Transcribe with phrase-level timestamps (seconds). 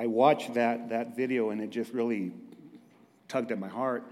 [0.00, 2.30] I watched that, that video and it just really
[3.26, 4.04] tugged at my heart.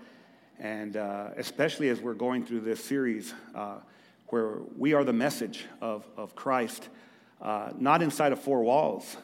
[0.59, 3.76] And uh, especially as we're going through this series uh,
[4.26, 6.88] where we are the message of, of Christ,
[7.40, 9.16] uh, not inside of four walls,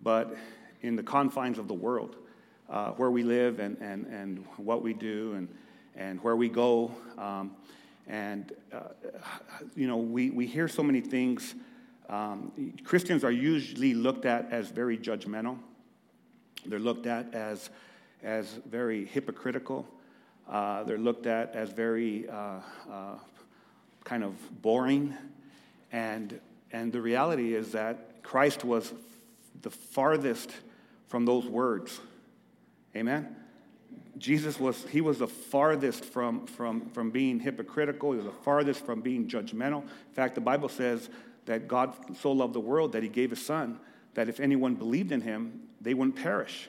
[0.00, 0.34] but
[0.80, 2.16] in the confines of the world,
[2.70, 5.48] uh, where we live and, and, and what we do and,
[5.96, 6.90] and where we go.
[7.18, 7.54] Um,
[8.06, 8.78] and, uh,
[9.76, 11.54] you know, we, we hear so many things.
[12.08, 15.58] Um, Christians are usually looked at as very judgmental,
[16.66, 17.70] they're looked at as,
[18.22, 19.86] as very hypocritical,
[20.48, 22.60] uh, they're looked at as very uh,
[22.90, 23.14] uh
[24.08, 25.14] kind of boring.
[25.92, 26.40] And,
[26.72, 28.94] and the reality is that Christ was
[29.60, 30.50] the farthest
[31.08, 32.00] from those words.
[32.96, 33.36] Amen?
[34.16, 38.12] Jesus was, he was the farthest from, from, from being hypocritical.
[38.12, 39.82] He was the farthest from being judgmental.
[39.82, 41.08] In fact, the Bible says
[41.48, 43.80] that God so loved the world that he gave his son,
[44.14, 46.68] that if anyone believed in him, they wouldn't perish,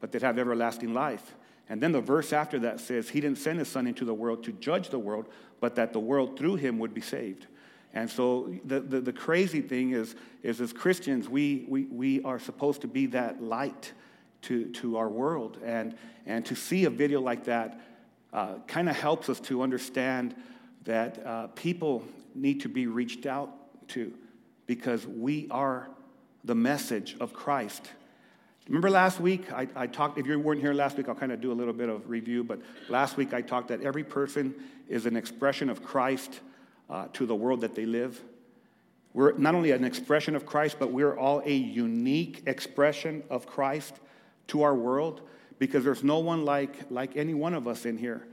[0.00, 1.34] but they'd have everlasting life.
[1.68, 4.44] And then the verse after that says, He didn't send His Son into the world
[4.44, 5.28] to judge the world,
[5.60, 7.46] but that the world through Him would be saved.
[7.94, 12.38] And so the, the, the crazy thing is, is as Christians, we, we, we are
[12.38, 13.92] supposed to be that light
[14.42, 15.58] to, to our world.
[15.64, 15.94] And,
[16.26, 17.80] and to see a video like that
[18.32, 20.34] uh, kind of helps us to understand
[20.84, 23.63] that uh, people need to be reached out
[23.94, 24.12] to
[24.66, 25.88] because we are
[26.44, 27.90] the message of Christ.
[28.66, 31.40] Remember last week, I, I, talked, if you weren't here last week, I'll kind of
[31.40, 34.54] do a little bit of review, but last week I talked that every person
[34.88, 36.40] is an expression of Christ
[36.88, 38.20] uh, to the world that they live.
[39.12, 43.94] We're not only an expression of Christ, but we're all a unique expression of Christ
[44.48, 45.20] to our world
[45.58, 48.26] because there's no one like, like any one of us in here.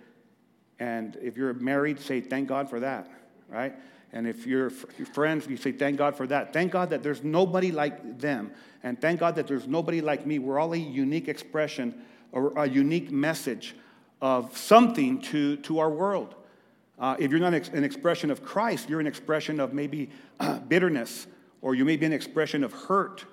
[0.79, 3.09] And if you're married, say, thank God for that,
[3.47, 3.75] right?
[4.13, 6.51] And if you're friends, you say, thank God for that.
[6.51, 8.51] Thank God that there's nobody like them.
[8.83, 10.39] And thank God that there's nobody like me.
[10.39, 12.01] We're all a unique expression
[12.31, 13.75] or a unique message
[14.21, 16.35] of something to, to our world.
[16.99, 20.09] Uh, if you're not an expression of Christ, you're an expression of maybe
[20.67, 21.27] bitterness,
[21.61, 23.25] or you may be an expression of hurt,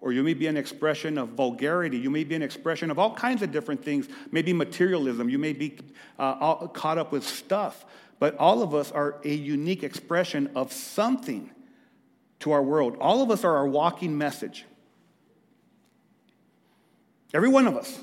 [0.00, 1.96] or you may be an expression of vulgarity.
[1.96, 5.28] You may be an expression of all kinds of different things, maybe materialism.
[5.28, 5.78] You may be
[6.18, 7.86] uh, caught up with stuff.
[8.18, 11.50] But all of us are a unique expression of something
[12.40, 12.96] to our world.
[13.00, 14.64] All of us are our walking message.
[17.32, 17.98] Every one of us.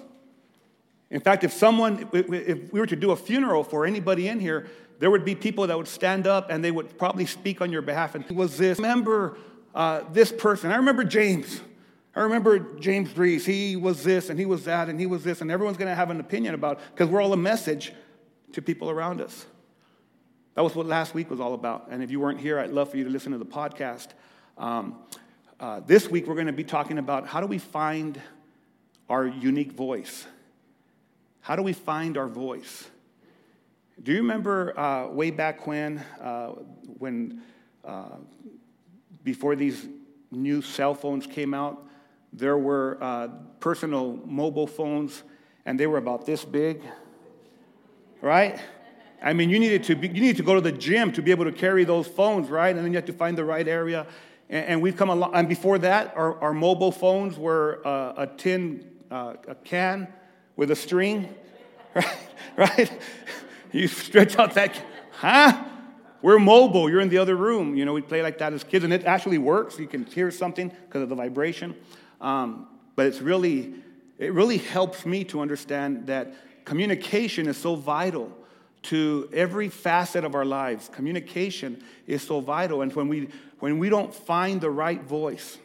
[1.10, 4.68] In fact, if someone, if we were to do a funeral for anybody in here,
[5.00, 7.82] there would be people that would stand up and they would probably speak on your
[7.82, 8.16] behalf.
[8.16, 8.78] And he was this?
[8.78, 9.38] Remember
[9.74, 10.72] uh, this person?
[10.72, 11.62] I remember James.
[12.16, 15.42] I remember James Reese, he was this and he was that and he was this,
[15.42, 17.94] and everyone's going to have an opinion about because we're all a message
[18.54, 19.46] to people around us.
[20.56, 21.88] That was what last week was all about.
[21.90, 24.08] And if you weren't here, I'd love for you to listen to the podcast.
[24.58, 25.00] Um,
[25.60, 28.20] uh, this week, we're going to be talking about how do we find
[29.10, 30.26] our unique voice?
[31.40, 32.90] How do we find our voice?
[34.04, 36.48] Do you remember uh, way back when, uh,
[36.98, 37.42] when
[37.86, 38.18] uh,
[39.24, 39.88] before these
[40.32, 41.86] new cell phones came out,
[42.34, 43.28] there were uh,
[43.60, 45.24] personal mobile phones,
[45.66, 46.82] and they were about this big,
[48.22, 48.60] right?
[49.22, 51.32] I mean, you needed to be, you needed to go to the gym to be
[51.32, 52.76] able to carry those phones, right?
[52.76, 54.08] And then you have to find the right area.
[54.50, 55.36] And, and we've come along.
[55.36, 60.08] And before that, our, our mobile phones were uh, a tin, uh, a can
[60.56, 61.34] with a string,
[61.96, 62.18] right?
[62.58, 62.92] right?
[63.74, 64.78] You stretch out that,
[65.14, 65.64] huh?
[66.22, 66.90] We're mobile.
[66.90, 67.74] You're in the other room.
[67.74, 69.80] You know, we play like that as kids, and it actually works.
[69.80, 71.74] You can hear something because of the vibration.
[72.20, 72.68] Um,
[72.98, 73.76] but it's really,
[74.18, 76.34] it really helps me to understand that
[76.66, 78.29] communication is so vital
[78.84, 80.90] to every facet of our lives.
[80.90, 82.82] Communication is so vital.
[82.82, 83.30] And when we,
[83.60, 85.58] when we don't find the right voice,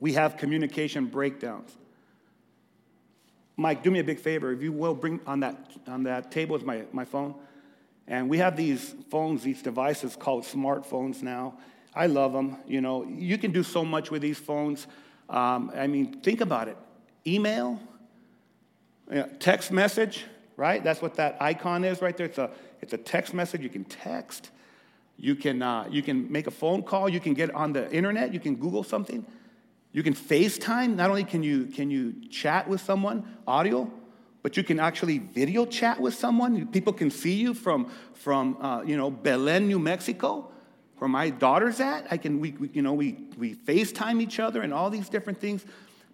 [0.00, 1.76] we have communication breakdowns.
[3.56, 4.52] Mike, do me a big favor.
[4.52, 7.34] If you will, bring on that, on that table is my, my phone.
[8.06, 11.58] And we have these phones, these devices called smartphones now.
[11.94, 12.58] I love them.
[12.66, 14.86] You know, you can do so much with these phones.
[15.28, 16.76] Um, I mean, think about it
[17.26, 17.78] email,
[19.38, 20.24] text message,
[20.58, 20.82] right?
[20.82, 22.26] That's what that icon is right there.
[22.26, 22.50] It's a,
[22.82, 23.62] it's a text message.
[23.62, 24.50] You can text,
[25.16, 28.34] you can, uh, you can make a phone call, you can get on the internet,
[28.34, 29.24] you can Google something.
[29.92, 30.96] You can FaceTime.
[30.96, 33.90] Not only can you, can you chat with someone, audio,
[34.42, 36.66] but you can actually video chat with someone.
[36.66, 40.50] People can see you from, from uh, you know, Belen, New Mexico,
[40.98, 42.06] where my daughter's at.
[42.10, 45.40] I can, we, we, you know, we, we FaceTime each other and all these different
[45.40, 45.64] things.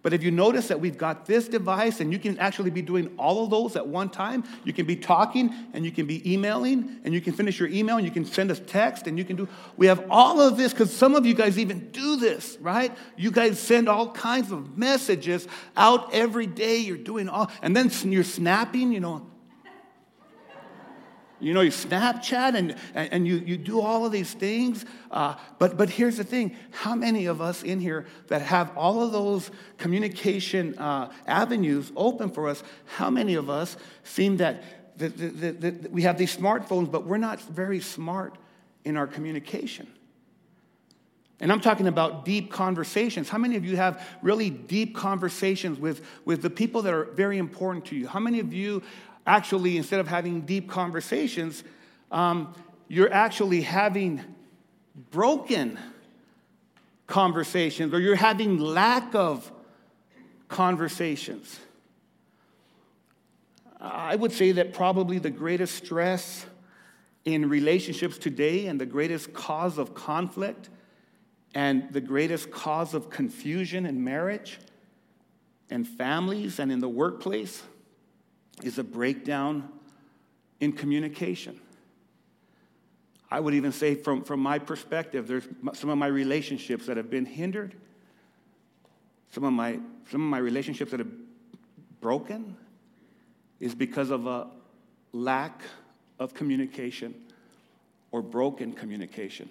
[0.05, 3.11] But if you notice that we've got this device and you can actually be doing
[3.19, 7.01] all of those at one time, you can be talking and you can be emailing
[7.05, 9.35] and you can finish your email and you can send us text and you can
[9.35, 9.49] do,
[9.79, 12.93] we have all of this because some of you guys even do this, right?
[13.17, 16.77] You guys send all kinds of messages out every day.
[16.77, 19.27] You're doing all, and then you're snapping, you know,
[21.44, 24.85] you know, you Snapchat and, and you, you do all of these things.
[25.11, 29.02] Uh, but, but here's the thing how many of us in here that have all
[29.02, 34.64] of those communication uh, avenues open for us, how many of us seem that,
[34.99, 38.37] that, that, that we have these smartphones, but we're not very smart
[38.85, 39.87] in our communication?
[41.40, 43.29] And I'm talking about deep conversations.
[43.29, 47.38] How many of you have really deep conversations with, with the people that are very
[47.38, 48.06] important to you?
[48.06, 48.82] How many of you
[49.26, 51.65] actually, instead of having deep conversations,
[52.11, 52.55] um,
[52.88, 54.21] you're actually having
[55.11, 55.79] broken
[57.06, 59.50] conversations or you're having lack of
[60.49, 61.59] conversations.
[63.81, 66.47] I would say that probably the greatest stress
[67.25, 70.71] in relationships today and the greatest cause of conflict
[71.55, 74.59] and the greatest cause of confusion in marriage
[75.71, 77.62] and families and in the workplace
[78.62, 79.69] is a breakdown
[80.61, 81.61] in communication.
[83.31, 87.11] I would even say, from, from my perspective, there's some of my relationships that have
[87.11, 87.75] been hindered,
[89.33, 89.81] some of my,
[90.11, 91.11] some of my relationships that have
[92.01, 92.56] broken
[93.59, 94.49] is because of a
[95.12, 95.62] lack
[96.19, 97.15] of communication
[98.12, 99.49] or broken communication.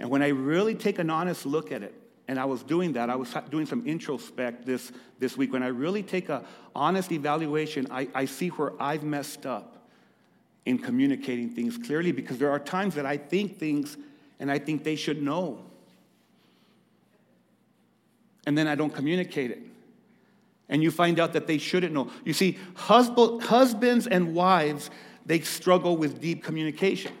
[0.00, 1.94] And when I really take an honest look at it,
[2.26, 3.10] and I was doing that.
[3.10, 5.52] I was doing some introspect this, this week.
[5.52, 6.42] When I really take an
[6.74, 9.88] honest evaluation, I, I see where I've messed up
[10.64, 13.98] in communicating things clearly because there are times that I think things
[14.40, 15.58] and I think they should know.
[18.46, 19.60] And then I don't communicate it.
[20.68, 22.10] And you find out that they shouldn't know.
[22.24, 24.90] You see, husband, husbands and wives,
[25.26, 27.12] they struggle with deep communication.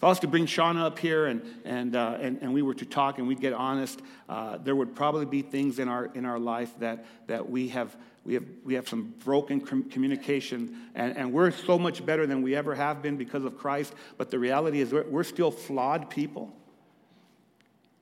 [0.00, 2.72] If I was to bring Shauna up here and, and, uh, and, and we were
[2.72, 4.00] to talk and we'd get honest,
[4.30, 7.94] uh, there would probably be things in our, in our life that, that we, have,
[8.24, 10.74] we, have, we have some broken communication.
[10.94, 13.92] And, and we're so much better than we ever have been because of Christ.
[14.16, 16.56] But the reality is, we're, we're still flawed people.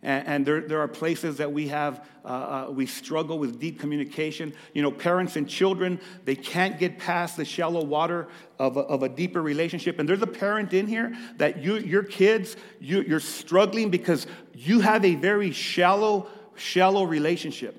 [0.08, 3.78] And, and there, there are places that we have, uh, uh, we struggle with deep
[3.78, 4.54] communication.
[4.72, 8.28] You know, parents and children, they can't get past the shallow water
[8.58, 9.98] of a, of a deeper relationship.
[9.98, 14.80] And there's a parent in here that you, your kids, you, you're struggling because you
[14.80, 16.26] have a very shallow,
[16.56, 17.76] shallow relationship.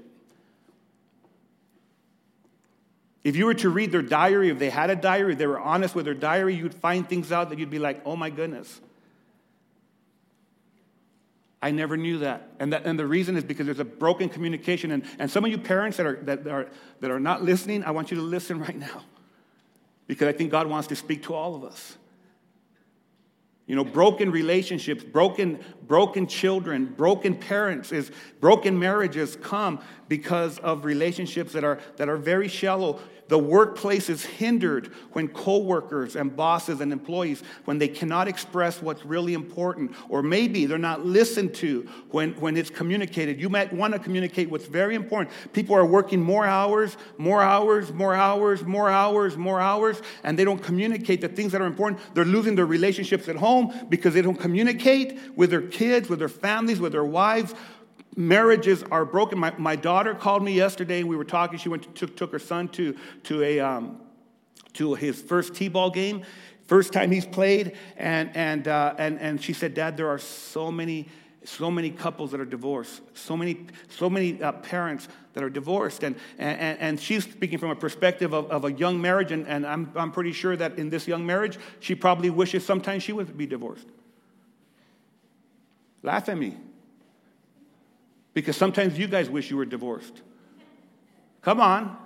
[3.24, 5.60] If you were to read their diary, if they had a diary, if they were
[5.60, 8.82] honest with their diary, you'd find things out that you'd be like, oh my goodness.
[11.62, 12.50] I never knew that.
[12.60, 12.86] And, that.
[12.86, 14.92] and the reason is because there's a broken communication.
[14.92, 16.68] And, and some of you parents that are, that, are,
[17.02, 19.04] that are not listening, I want you to listen right now.
[20.08, 21.98] Because I think God wants to speak to all of us.
[23.68, 30.86] You know, broken relationships, broken, broken children, broken parents, is broken marriages come because of
[30.86, 33.00] relationships that are, that are very shallow.
[33.30, 39.06] The workplace is hindered when coworkers and bosses and employees, when they cannot express what's
[39.06, 43.40] really important, or maybe they're not listened to when, when it's communicated.
[43.40, 45.32] You might want to communicate what's very important.
[45.54, 50.44] People are working more hours, more hours, more hours, more hours, more hours, and they
[50.44, 52.02] don't communicate the things that are important.
[52.16, 56.30] They're losing their relationships at home because they don't communicate with their kids, with their
[56.30, 57.54] families, with their wives
[58.16, 59.40] marriages are broken.
[59.40, 61.58] My, my daughter called me yesterday and we were talking.
[61.58, 64.02] She went to, took, took her son to, to, a, um,
[64.74, 66.24] to his first T ball game,
[66.68, 67.78] first time he's played.
[67.98, 71.08] And, and, uh, and, and she said, Dad, there are so many,
[71.46, 76.04] so many couples that are divorced, so many, so many uh, parents that are divorced.
[76.04, 79.32] And, and, and she's speaking from a perspective of, of a young marriage.
[79.32, 83.04] And, and I'm, I'm pretty sure that in this young marriage, she probably wishes sometimes
[83.04, 83.88] she would be divorced.
[86.04, 86.56] Laugh at me.
[88.34, 90.22] Because sometimes you guys wish you were divorced.
[91.42, 91.98] Come on.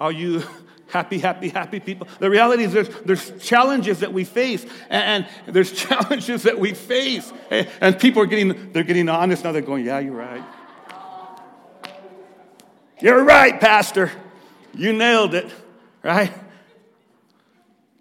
[0.00, 0.42] Are you
[0.88, 2.08] happy, happy, happy people?
[2.18, 6.74] The reality is there's, there's challenges that we face, and, and there's challenges that we
[6.74, 7.32] face.
[7.50, 9.52] And people are getting, they're getting honest now.
[9.52, 10.44] They're going, yeah, you're right.
[13.00, 14.12] You're right, Pastor.
[14.74, 15.52] You nailed it,
[16.02, 16.32] right?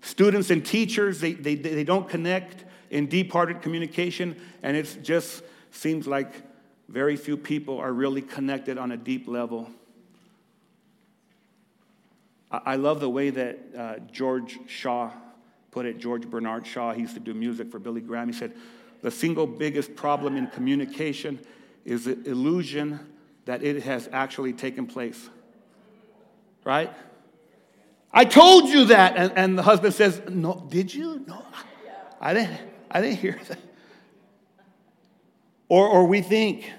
[0.01, 5.43] Students and teachers, they, they, they don't connect in deep hearted communication, and it just
[5.71, 6.43] seems like
[6.89, 9.71] very few people are really connected on a deep level.
[12.51, 15.09] I love the way that uh, George Shaw
[15.71, 18.27] put it, George Bernard Shaw, he used to do music for Billy Graham.
[18.27, 18.53] He said,
[19.01, 21.39] The single biggest problem in communication
[21.85, 22.99] is the illusion
[23.45, 25.29] that it has actually taken place.
[26.65, 26.91] Right?
[28.11, 29.15] I told you that.
[29.15, 31.23] And, and the husband says, No, did you?
[31.25, 31.41] No,
[32.19, 33.59] I didn't, I didn't hear that.
[35.69, 36.69] Or, or we think,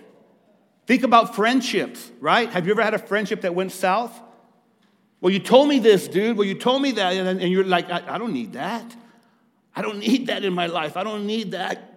[0.87, 2.51] think about friendships, right?
[2.51, 4.21] Have you ever had a friendship that went south?
[5.23, 6.37] Well, you told me this, dude.
[6.37, 7.15] Well, you told me that.
[7.15, 8.95] And, and you're like, I, I don't need that.
[9.75, 10.99] I don't need that in my life.
[10.99, 11.95] I don't need that.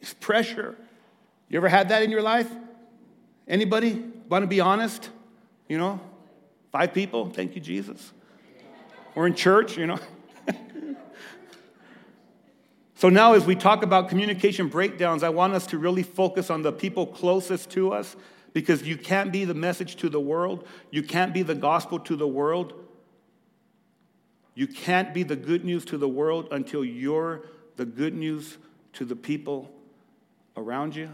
[0.00, 0.76] It's pressure.
[1.50, 2.50] You ever had that in your life?
[3.46, 5.10] Anybody want to be honest?
[5.68, 6.00] You know,
[6.72, 7.28] five people.
[7.28, 8.12] Thank you, Jesus.
[9.14, 9.98] We're in church, you know.
[13.00, 16.60] So now, as we talk about communication breakdowns, I want us to really focus on
[16.60, 18.14] the people closest to us
[18.52, 22.14] because you can't be the message to the world, you can't be the gospel to
[22.14, 22.74] the world.
[24.54, 28.58] You can't be the good news to the world until you're the good news
[28.92, 29.72] to the people
[30.54, 31.08] around you.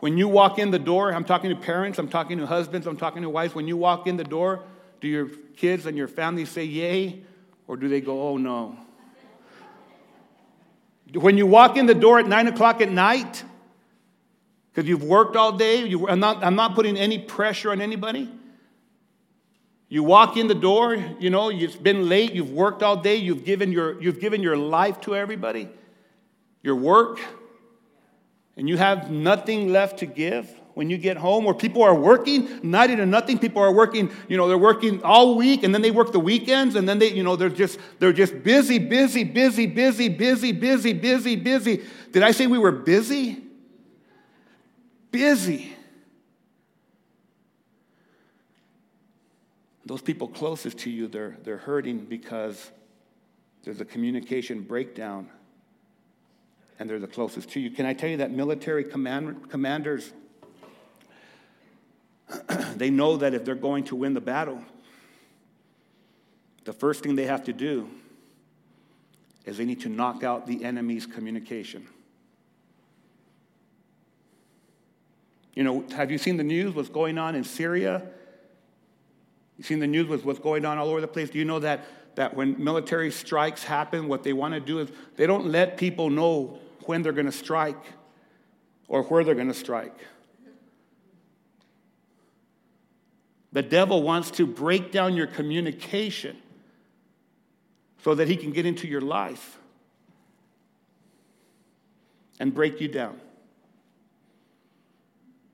[0.00, 2.98] When you walk in the door, I'm talking to parents, I'm talking to husbands, I'm
[2.98, 3.54] talking to wives.
[3.54, 4.64] When you walk in the door,
[5.00, 7.22] do your kids and your family say yay
[7.66, 8.76] or do they go, oh no?
[11.14, 13.44] When you walk in the door at nine o'clock at night,
[14.72, 18.30] because you've worked all day, you, I'm, not, I'm not putting any pressure on anybody.
[19.88, 23.44] You walk in the door, you know, you've been late, you've worked all day, you've
[23.44, 25.68] given your, you've given your life to everybody,
[26.62, 27.20] your work,
[28.56, 32.60] and you have nothing left to give when you get home, or people are working,
[32.62, 33.38] not even nothing.
[33.38, 36.74] People are working, you know, they're working all week and then they work the weekends
[36.76, 40.92] and then they, you know, they're just, they're just busy, busy, busy, busy, busy, busy,
[40.92, 41.82] busy, busy.
[42.10, 43.42] Did I say we were busy?
[45.10, 45.76] Busy.
[49.84, 52.70] Those people closest to you, they're, they're hurting because
[53.64, 55.28] there's a communication breakdown
[56.78, 57.70] and they're the closest to you.
[57.70, 60.12] Can I tell you that military command, commanders,
[62.76, 64.62] they know that if they're going to win the battle,
[66.64, 67.88] the first thing they have to do
[69.44, 71.86] is they need to knock out the enemy's communication.
[75.54, 76.74] You know, have you seen the news?
[76.74, 78.02] What's going on in Syria?
[79.58, 81.30] You've seen the news with what's going on all over the place.
[81.30, 81.84] Do you know that,
[82.14, 86.08] that when military strikes happen, what they want to do is they don't let people
[86.08, 87.84] know when they're going to strike
[88.88, 89.94] or where they're going to strike.
[93.52, 96.36] The devil wants to break down your communication
[98.02, 99.58] so that he can get into your life
[102.40, 103.20] and break you down.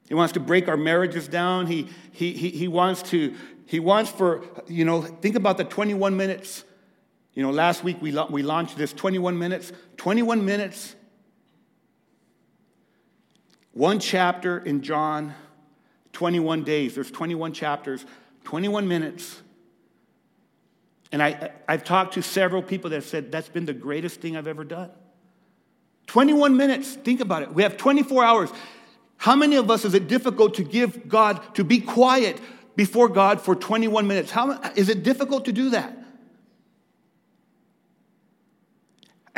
[0.08, 1.66] He wants to break our marriages down.
[1.66, 3.34] He, he, he, he, wants to,
[3.66, 6.64] he wants for, you know, think about the 21 minutes.
[7.34, 9.70] You know, last week we, we launched this 21 minutes.
[9.98, 10.94] 21 minutes,
[13.72, 15.34] one chapter in John,
[16.12, 16.94] 21 days.
[16.94, 18.04] There's 21 chapters,
[18.44, 19.40] 21 minutes.
[21.12, 24.46] And I, I've talked to several people that said that's been the greatest thing I've
[24.46, 24.90] ever done.
[26.06, 27.52] 21 minutes, think about it.
[27.52, 28.50] We have 24 hours.
[29.18, 32.40] How many of us is it difficult to give God, to be quiet
[32.76, 34.30] before God for 21 minutes?
[34.30, 35.97] How, is it difficult to do that?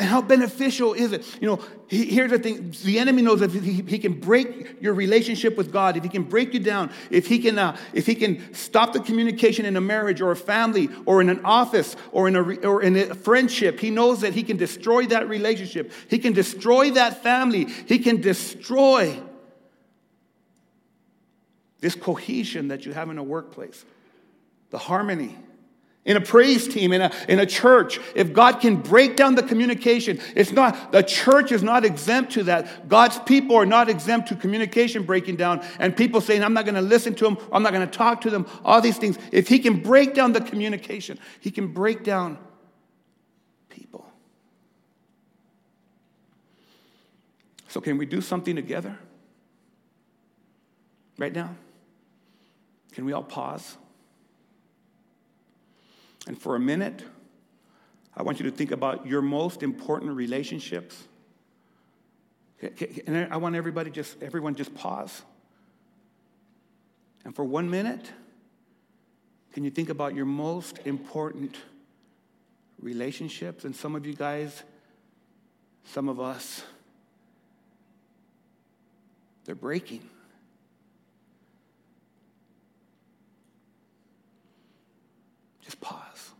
[0.00, 1.26] And how beneficial is it?
[1.42, 4.94] You know, he, here's the thing the enemy knows if he, he, can break your
[4.94, 8.14] relationship with God, if he can break you down, if he, can, uh, if he
[8.14, 12.28] can stop the communication in a marriage or a family or in an office or
[12.28, 15.92] in, a, or in a friendship, he knows that he can destroy that relationship.
[16.08, 17.66] He can destroy that family.
[17.66, 19.20] He can destroy
[21.80, 23.84] this cohesion that you have in a workplace,
[24.70, 25.36] the harmony.
[26.06, 29.42] In a praise team, in a, in a church, if God can break down the
[29.42, 32.88] communication, it's not, the church is not exempt to that.
[32.88, 36.74] God's people are not exempt to communication breaking down and people saying, I'm not going
[36.76, 39.18] to listen to them, I'm not going to talk to them, all these things.
[39.30, 42.38] If He can break down the communication, He can break down
[43.68, 44.10] people.
[47.68, 48.98] So, can we do something together
[51.18, 51.54] right now?
[52.92, 53.76] Can we all pause?
[56.30, 57.02] And for a minute,
[58.16, 60.96] I want you to think about your most important relationships.
[63.08, 65.22] And I want everybody just, everyone just pause.
[67.24, 68.12] And for one minute,
[69.54, 71.56] can you think about your most important
[72.80, 73.64] relationships?
[73.64, 74.62] And some of you guys,
[75.82, 76.62] some of us,
[79.46, 80.08] they're breaking.
[85.80, 86.30] Pause.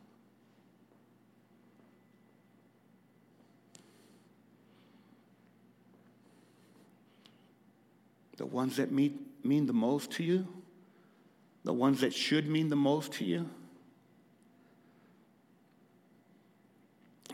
[8.36, 10.46] The ones that mean, mean the most to you,
[11.64, 13.48] the ones that should mean the most to you.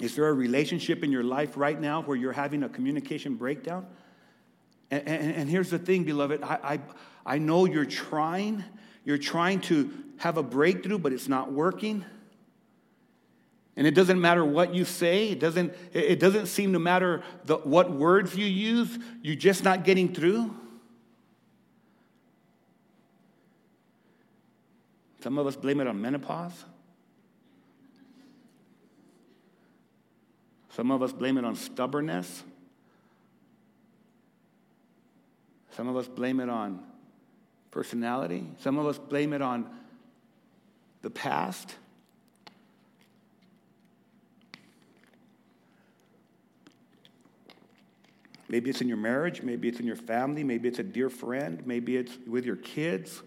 [0.01, 3.87] Is there a relationship in your life right now where you're having a communication breakdown?
[4.91, 6.43] And, and, and here's the thing, beloved.
[6.43, 6.81] I, I,
[7.25, 8.63] I know you're trying.
[9.07, 12.05] You're trying to have a breakthrough, but it's not working.
[13.77, 17.59] And it doesn't matter what you say, it doesn't, it doesn't seem to matter the,
[17.59, 20.55] what words you use, you're just not getting through.
[25.23, 26.65] Some of us blame it on menopause.
[30.71, 32.43] Some of us blame it on stubbornness.
[35.71, 36.86] Some of us blame it on
[37.77, 38.43] personality.
[38.61, 39.69] Some of us blame it on
[41.03, 41.75] the past.
[48.49, 51.67] Maybe it's in your marriage, maybe it's in your family, maybe it's a dear friend,
[51.67, 53.23] maybe it's with your kids.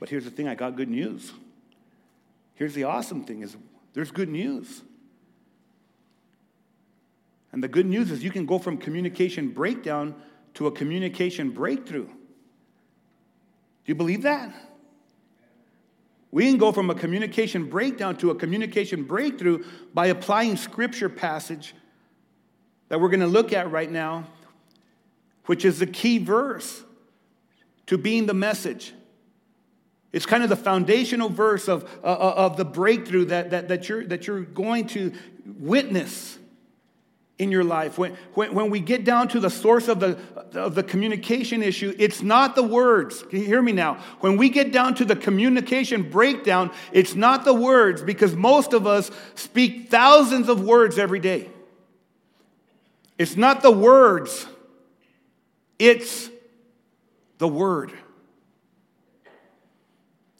[0.00, 1.34] But here's the thing I got good news.
[2.54, 3.58] Here's the awesome thing is
[3.92, 4.80] there's good news.
[7.52, 10.14] And the good news is you can go from communication breakdown
[10.54, 12.06] to a communication breakthrough.
[12.06, 12.14] Do
[13.86, 14.54] you believe that?
[16.30, 19.64] We can go from a communication breakdown to a communication breakthrough
[19.94, 21.74] by applying scripture passage
[22.88, 24.26] that we're going to look at right now,
[25.46, 26.82] which is the key verse
[27.86, 28.92] to being the message.
[30.12, 33.88] It's kind of the foundational verse of, uh, uh, of the breakthrough that, that, that,
[33.88, 35.12] you're, that you're going to
[35.44, 36.38] witness
[37.38, 37.98] in your life.
[37.98, 40.18] When, when, when we get down to the source of the,
[40.54, 43.22] of the communication issue, it's not the words.
[43.22, 43.94] Can you hear me now?
[44.20, 48.86] When we get down to the communication breakdown, it's not the words because most of
[48.86, 51.48] us speak thousands of words every day.
[53.18, 54.46] It's not the words,
[55.78, 56.30] it's
[57.38, 57.92] the word.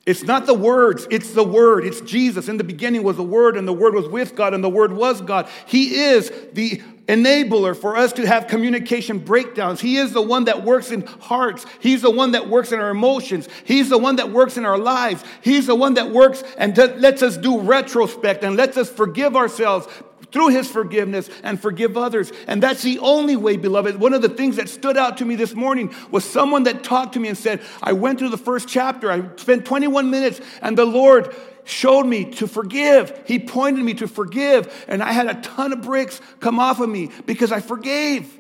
[0.09, 1.85] It's not the words, it's the Word.
[1.85, 2.49] It's Jesus.
[2.49, 4.91] In the beginning was the Word, and the Word was with God, and the Word
[4.91, 5.51] was God.
[5.67, 9.83] He is the enabler for us to have communication breakdowns.
[9.83, 11.67] He is the one that works in hearts.
[11.81, 13.51] He's the one that works in our emotions.
[13.65, 15.23] He's the one that works in our lives.
[15.43, 19.89] He's the one that works and lets us do retrospect and lets us forgive ourselves
[20.33, 22.33] through his forgiveness and forgive others.
[22.47, 23.97] And that's the only way, beloved.
[23.97, 27.15] One of the things that stood out to me this morning was someone that talked
[27.15, 30.77] to me and said, I went through the first chapter, I spent 21 minutes, and
[30.77, 33.23] the Lord showed me to forgive.
[33.27, 36.89] He pointed me to forgive, and I had a ton of bricks come off of
[36.89, 38.35] me because I forgave.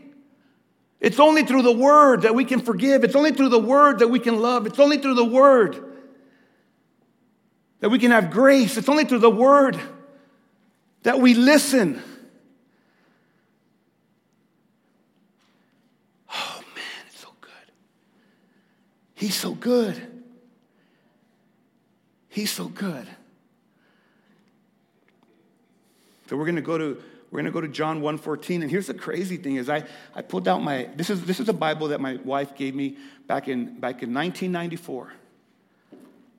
[1.01, 3.05] It's only through the word that we can forgive.
[3.05, 4.66] It's only through the word that we can love.
[4.66, 5.85] It's only through the word
[7.81, 8.77] that we can have grace.
[8.77, 9.79] It's only through the word
[11.03, 12.03] that we listen.
[16.33, 17.51] Oh man, it's so good.
[19.15, 20.01] He's so good.
[22.29, 23.07] He's so good.
[26.29, 28.87] So we're going to go to we're going to go to John 1:14 and here's
[28.87, 29.85] the crazy thing is I,
[30.15, 32.97] I pulled out my this is this is a Bible that my wife gave me
[33.27, 35.13] back in back in 1994.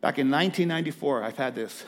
[0.01, 1.85] Back in 1994 I've had this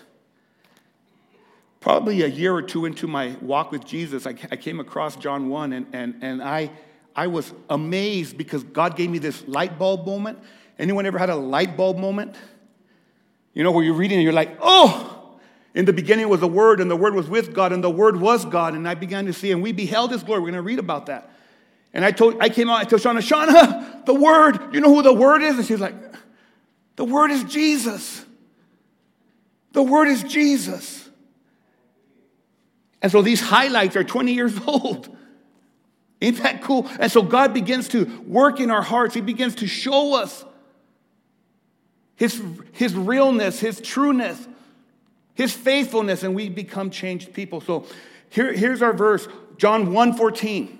[1.81, 5.49] probably a year or two into my walk with Jesus, I, I came across John
[5.49, 6.71] 1 and, and, and I,
[7.15, 10.39] I was amazed because God gave me this light bulb moment.
[10.79, 12.35] Anyone ever had a light bulb moment?
[13.53, 15.17] You know, where you're reading and you're like, oh,
[15.73, 18.19] in the beginning was the Word, and the Word was with God, and the Word
[18.19, 18.73] was God.
[18.73, 20.41] And I began to see, and we beheld His glory.
[20.41, 21.31] We're going to read about that.
[21.93, 25.01] And I told, I came out, I told Shauna, Shauna, the Word, you know who
[25.01, 25.57] the Word is?
[25.57, 25.95] And she's like,
[26.97, 28.25] the Word is Jesus.
[29.71, 31.00] The Word is Jesus.
[33.01, 35.15] And so these highlights are 20 years old.
[36.21, 36.87] Ain't that cool?
[36.99, 39.15] And so God begins to work in our hearts.
[39.15, 40.45] He begins to show us
[42.15, 42.41] his,
[42.73, 44.47] his realness, his trueness,
[45.33, 47.61] his faithfulness, and we become changed people.
[47.61, 47.87] So
[48.29, 50.77] here, here's our verse, John 1.14.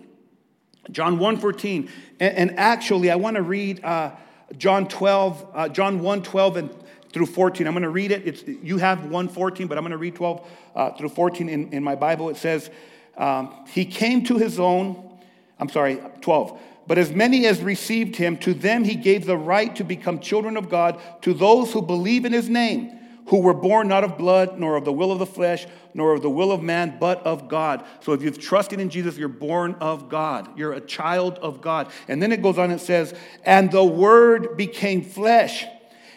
[0.91, 1.89] John 1.14.
[2.19, 4.11] And, and actually, I want to read uh,
[4.57, 6.80] John 12, uh, John 1, 12 and
[7.11, 7.67] through 14.
[7.67, 8.27] I'm going to read it.
[8.27, 11.83] It's, you have 114, but I'm going to read 12 uh, through 14 in, in
[11.83, 12.29] my Bible.
[12.29, 12.69] It says,
[13.17, 15.19] um, He came to his own,
[15.59, 16.59] I'm sorry, 12.
[16.87, 20.57] But as many as received him, to them he gave the right to become children
[20.57, 22.97] of God, to those who believe in his name
[23.27, 26.21] who were born not of blood, nor of the will of the flesh, nor of
[26.21, 27.85] the will of man, but of God.
[28.01, 30.57] So if you've trusted in Jesus, you're born of God.
[30.57, 31.91] You're a child of God.
[32.09, 35.65] And then it goes on and says, And the Word became flesh,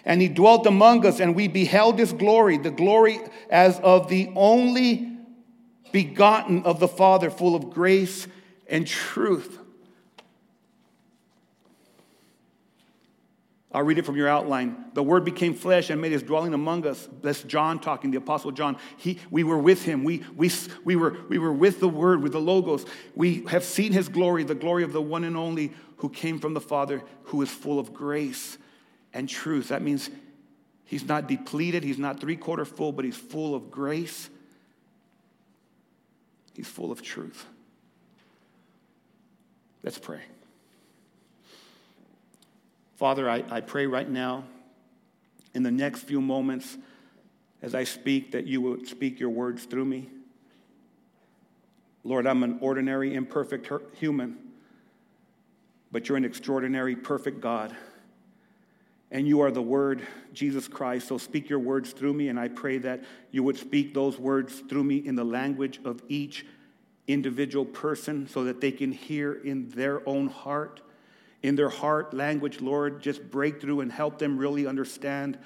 [0.05, 4.31] and he dwelt among us, and we beheld his glory, the glory as of the
[4.37, 5.11] only
[5.93, 8.27] begotten of the Father, full of grace
[8.69, 9.59] and truth.
[13.73, 14.85] I'll read it from your outline.
[14.93, 17.09] The Word became flesh and made his dwelling among us.
[17.23, 18.77] That's John talking, the Apostle John.
[18.97, 20.05] He, we were with him.
[20.05, 20.53] We, we,
[20.85, 22.87] we, were, we were with the Word, with the Logos.
[23.17, 26.55] We have seen his glory, the glory of the one and only who came from
[26.55, 28.59] the Father, who is full of grace
[29.15, 29.69] and truth.
[29.69, 30.11] That means
[30.85, 34.29] he's not depleted, he's not three quarter full, but he's full of grace.
[36.55, 37.47] He's full of truth.
[39.83, 40.21] Let's pray.
[42.97, 44.45] Father, I, I pray right now,
[45.53, 46.77] in the next few moments,
[47.61, 50.09] as I speak, that you will speak your words through me.
[52.05, 54.37] Lord, I'm an ordinary, imperfect human,
[55.91, 57.75] but you're an extraordinary, perfect God.
[59.15, 61.09] And you are the Word, Jesus Christ.
[61.09, 64.63] So speak your words through me, and I pray that you would speak those words
[64.69, 66.45] through me in the language of each
[67.07, 70.83] individual person so that they can hear in their own heart
[71.45, 75.39] in their heart language, Lord, just break through and help them really understand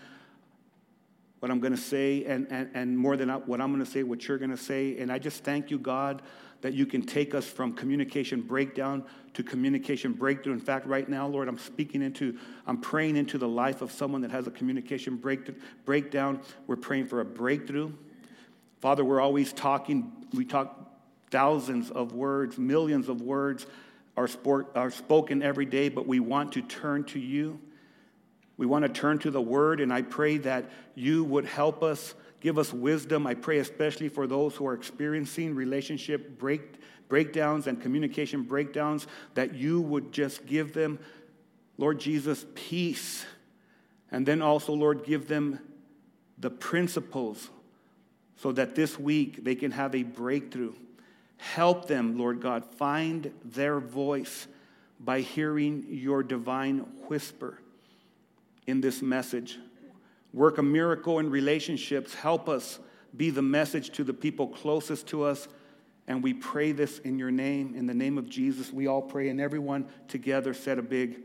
[1.41, 4.05] what I'm going to say and, and, and more than what I'm going to say,
[4.05, 4.97] what you're going to say.
[4.99, 6.23] And I just thank you, God,
[6.61, 10.53] that you can take us from communication breakdown to communication breakthrough.
[10.53, 14.23] In fact, right now, Lord, I'm speaking into, I'm praying into the life of someone
[14.23, 15.51] that has a communication break,
[15.85, 16.41] breakdown.
[16.67, 17.93] We're praying for a breakthrough.
[18.81, 20.89] Father, we're always talking, we talk
[21.31, 23.67] thousands of words, millions of words
[24.17, 27.61] are, sport, are spoken every day, but we want to turn to you.
[28.57, 32.15] We want to turn to the word, and I pray that you would help us,
[32.41, 33.27] give us wisdom.
[33.27, 36.61] I pray especially for those who are experiencing relationship break,
[37.09, 40.99] breakdowns and communication breakdowns, that you would just give them,
[41.77, 43.25] Lord Jesus, peace.
[44.11, 45.61] And then also, Lord, give them
[46.39, 47.51] the principles
[48.37, 50.75] so that this week they can have a breakthrough.
[51.39, 54.47] Help them, Lord God, find their voice
[55.01, 57.59] by hearing your divine whisper
[58.67, 59.59] in this message.
[60.33, 62.15] Work a miracle in relationships.
[62.15, 62.79] Help us
[63.17, 65.49] be the message to the people closest to us.
[66.07, 68.73] And we pray this in your name, in the name of Jesus.
[68.73, 71.21] We all pray, and everyone together said a big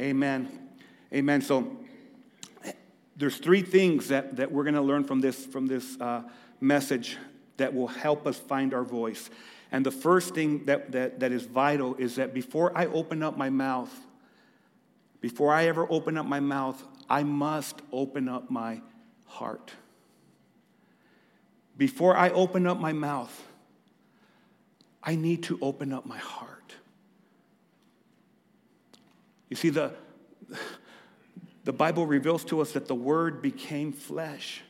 [0.00, 0.70] amen.
[1.12, 1.40] Amen.
[1.40, 1.76] So
[3.16, 6.22] there's three things that, that we're going to learn from this, from this uh,
[6.60, 7.16] message
[7.56, 9.30] that will help us find our voice.
[9.72, 13.36] And the first thing that, that, that is vital is that before I open up
[13.36, 13.92] my mouth,
[15.20, 18.80] before I ever open up my mouth, I must open up my
[19.26, 19.72] heart.
[21.76, 23.46] Before I open up my mouth,
[25.02, 26.74] I need to open up my heart.
[29.48, 29.92] You see, the,
[31.64, 34.62] the Bible reveals to us that the Word became flesh.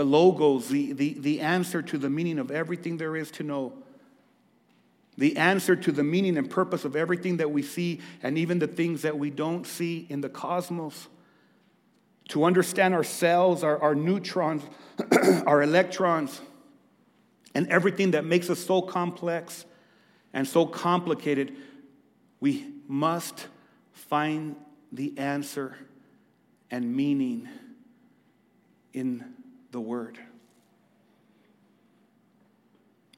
[0.00, 3.74] the logos, the, the, the answer to the meaning of everything there is to know,
[5.20, 8.66] the answer to the meaning and purpose of everything that we see and even the
[8.66, 11.08] things that we don't see in the cosmos.
[12.30, 14.62] To understand our cells, our, our neutrons,
[15.46, 16.40] our electrons,
[17.54, 19.66] and everything that makes us so complex
[20.32, 21.54] and so complicated,
[22.40, 23.46] we must
[23.92, 24.56] find
[24.90, 25.76] the answer
[26.70, 27.46] and meaning
[28.94, 29.22] in
[29.70, 30.18] the Word.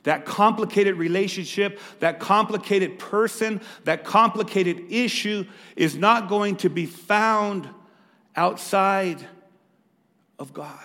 [0.04, 5.44] That complicated relationship, that complicated person, that complicated issue
[5.76, 7.68] is not going to be found
[8.34, 9.24] outside
[10.38, 10.78] of God.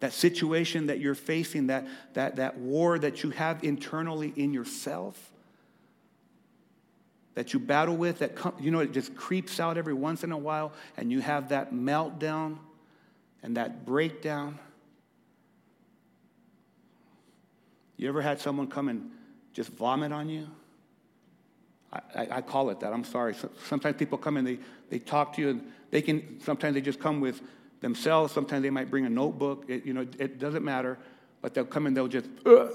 [0.00, 5.32] That situation that you're facing, that, that, that war that you have internally in yourself,
[7.34, 10.38] that you battle with that you know it just creeps out every once in a
[10.38, 12.58] while and you have that meltdown
[13.42, 14.58] and that breakdown
[17.96, 19.10] you ever had someone come and
[19.52, 20.48] just vomit on you?
[21.92, 22.92] I, I, I call it that.
[22.92, 23.34] I'm sorry.
[23.66, 24.58] Sometimes people come and they,
[24.90, 27.40] they talk to you and they can sometimes they just come with
[27.80, 28.32] themselves.
[28.32, 29.64] Sometimes they might bring a notebook.
[29.68, 30.98] It, you know it doesn't matter.
[31.40, 32.72] But they'll come and they'll just Ugh.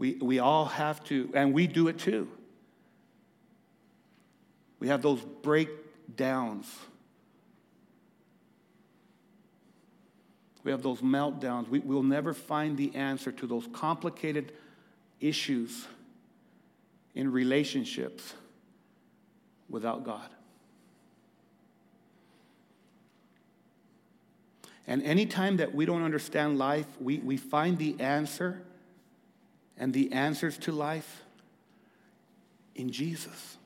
[0.00, 2.26] We, we all have to, and we do it too.
[4.78, 6.74] We have those breakdowns.
[10.62, 11.68] We have those meltdowns.
[11.68, 14.52] We, we'll never find the answer to those complicated
[15.20, 15.86] issues
[17.14, 18.34] in relationships
[19.68, 20.28] without God.
[24.86, 28.60] And anytime that we don't understand life, we, we find the answer
[29.78, 31.22] and the answers to life
[32.74, 33.56] in Jesus.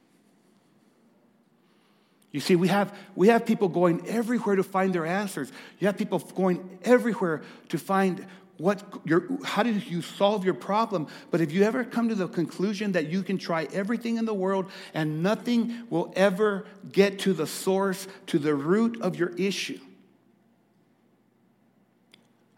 [2.34, 5.52] You see, we have, we have people going everywhere to find their answers.
[5.78, 11.06] You have people going everywhere to find what your, how do you solve your problem.
[11.30, 14.34] But if you ever come to the conclusion that you can try everything in the
[14.34, 19.78] world and nothing will ever get to the source, to the root of your issue,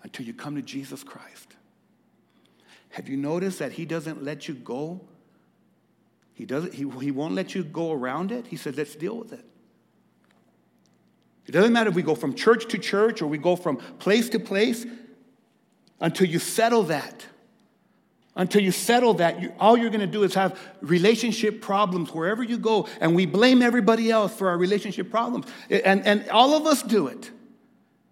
[0.04, 1.54] until you come to Jesus Christ.
[2.88, 5.02] Have you noticed that He doesn't let you go?
[6.32, 8.46] He, doesn't, he, he won't let you go around it.
[8.46, 9.44] He says, let's deal with it.
[11.46, 14.28] It doesn't matter if we go from church to church or we go from place
[14.30, 14.84] to place
[16.00, 17.26] until you settle that.
[18.38, 22.42] Until you settle that, you, all you're going to do is have relationship problems wherever
[22.42, 25.46] you go, and we blame everybody else for our relationship problems.
[25.70, 27.30] And, and all of us do it.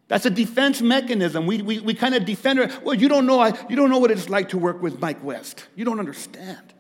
[0.09, 1.47] That's a defense mechanism.
[1.47, 2.83] We, we, we kind of defend it.
[2.83, 5.23] Well, you don't, know, I, you don't know what it's like to work with Mike
[5.23, 5.67] West.
[5.75, 6.73] You don't understand.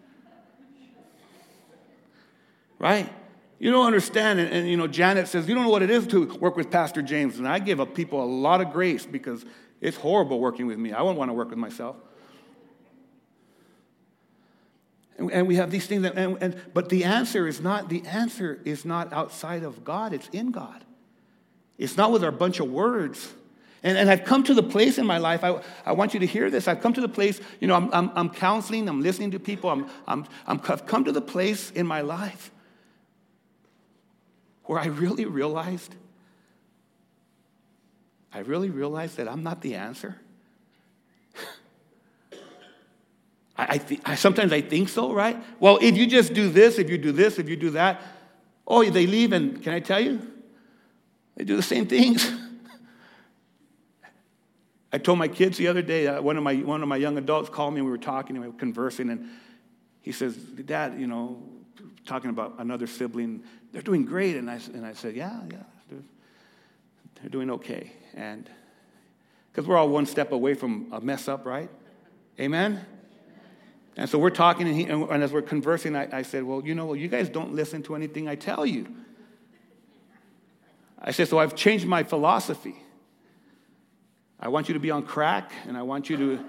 [2.79, 3.13] Right?
[3.65, 4.41] You don't understand.
[4.41, 6.71] And, and, you know, Janet says, You don't know what it is to work with
[6.71, 7.39] Pastor James.
[7.39, 9.43] And I give up people a lot of grace because
[9.81, 10.93] it's horrible working with me.
[10.93, 11.97] I wouldn't want to work with myself.
[15.17, 18.05] And, and we have these things, that, and, and, but the answer is not the
[18.07, 20.13] answer is not outside of God.
[20.13, 20.85] It's in God.
[21.79, 23.33] It's not with our bunch of words.
[23.83, 26.27] And, and I've come to the place in my life, I, I want you to
[26.27, 26.69] hear this.
[26.69, 29.71] I've come to the place, you know, I'm, I'm, I'm counseling, I'm listening to people,
[29.71, 32.51] I'm, I'm, I'm, I've come to the place in my life
[34.65, 35.95] where I really realized,
[38.33, 40.17] I really realized that I'm not the answer.
[43.57, 45.43] I, I, th- I, sometimes I think so, right?
[45.61, 48.03] Well, if you just do this, if you do this, if you do that,
[48.67, 50.21] oh, they leave, and can I tell you?
[51.37, 52.31] They do the same things.
[54.93, 57.19] I told my kids the other day, uh, one, of my, one of my young
[57.19, 59.29] adults called me, and we were talking, and we were conversing, and
[60.01, 61.43] he says, Dad, you know,
[62.07, 63.43] talking about another sibling,
[63.75, 64.37] they're doing great.
[64.37, 65.59] And I, and I said, Yeah, yeah,
[65.91, 65.99] they're,
[67.17, 67.93] they're doing okay.
[68.15, 68.49] And
[69.51, 71.69] because we're all one step away from a mess up, right?
[72.41, 72.87] Amen?
[73.97, 76.75] And so we're talking, and, he, and as we're conversing, I, I, said, Well, you
[76.75, 78.87] know, what, you guys don't listen to anything I tell you.
[81.01, 82.77] I said, So I've changed my philosophy.
[84.39, 86.45] I want you to be on crack, and I want you to,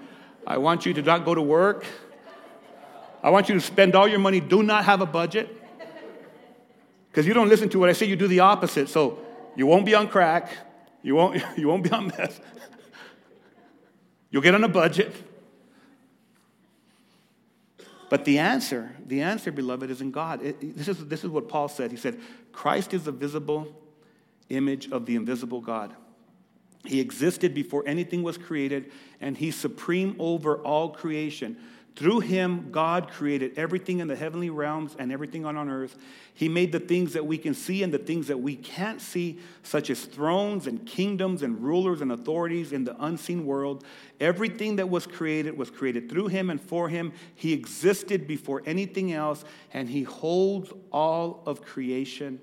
[0.46, 1.84] I want you to not go to work.
[3.20, 5.64] I want you to spend all your money, do not have a budget.
[7.16, 8.90] Because you don't listen to what I say, you do the opposite.
[8.90, 9.18] So
[9.54, 10.54] you won't be on crack,
[11.02, 12.42] you won't, you won't be on meth.
[14.30, 15.16] You'll get on a budget.
[18.10, 20.44] But the answer, the answer, beloved, is in God.
[20.44, 21.90] It, this, is, this is what Paul said.
[21.90, 22.20] He said,
[22.52, 23.74] Christ is the visible
[24.50, 25.96] image of the invisible God.
[26.84, 31.56] He existed before anything was created, and he's supreme over all creation.
[31.96, 35.96] Through him, God created everything in the heavenly realms and everything on, earth.
[36.34, 39.38] He made the things that we can see and the things that we can't see,
[39.62, 43.82] such as thrones and kingdoms and rulers and authorities in the unseen world.
[44.20, 47.14] Everything that was created was created through him and for him.
[47.34, 52.40] He existed before anything else, and he holds all of creation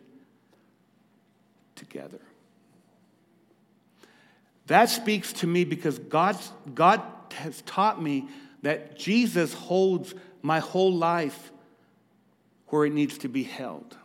[1.76, 2.22] together.
[4.66, 6.40] That speaks to me because God,
[6.74, 8.28] God has taught me
[8.64, 11.52] that Jesus holds my whole life
[12.68, 13.96] where it needs to be held.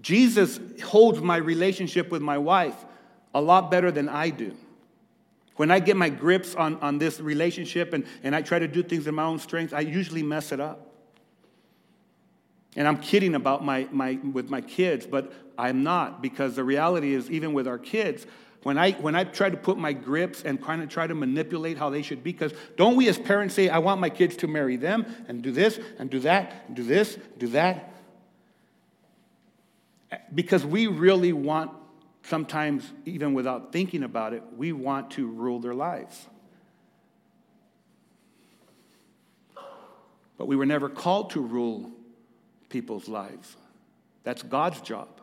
[0.00, 2.84] Jesus holds my relationship with my wife
[3.34, 4.54] a lot better than I do.
[5.56, 8.82] When I get my grips on, on this relationship and, and I try to do
[8.82, 10.86] things in my own strength, I usually mess it up.
[12.76, 17.14] And I'm kidding about my, my, with my kids, but I'm not because the reality
[17.14, 18.26] is, even with our kids,
[18.62, 21.78] when I, when I try to put my grips and kind of try to manipulate
[21.78, 24.48] how they should be, because don't we as parents say, I want my kids to
[24.48, 27.94] marry them and do this and do that and do this, do that?
[30.34, 31.70] Because we really want,
[32.24, 36.26] sometimes even without thinking about it, we want to rule their lives.
[40.36, 41.90] But we were never called to rule
[42.68, 43.56] people's lives.
[44.24, 45.19] That's God's job.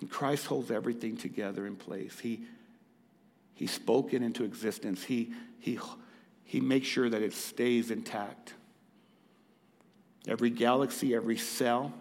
[0.00, 2.18] And Christ holds everything together in place.
[2.18, 2.42] He,
[3.54, 5.02] he spoke it into existence.
[5.02, 5.78] He, he,
[6.44, 8.54] he makes sure that it stays intact.
[10.26, 11.92] Every galaxy, every cell,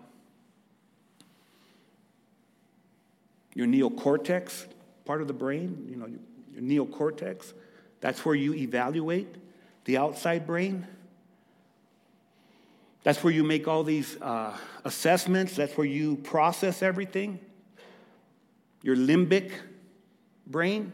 [3.54, 4.68] your neocortex,
[5.06, 6.08] part of the brain, you know,
[6.54, 7.54] your neocortex.
[8.02, 9.34] That's where you evaluate
[9.86, 10.86] the outside brain.
[13.04, 15.56] That's where you make all these uh, assessments.
[15.56, 17.40] That's where you process everything.
[18.82, 19.52] Your limbic
[20.46, 20.92] brain,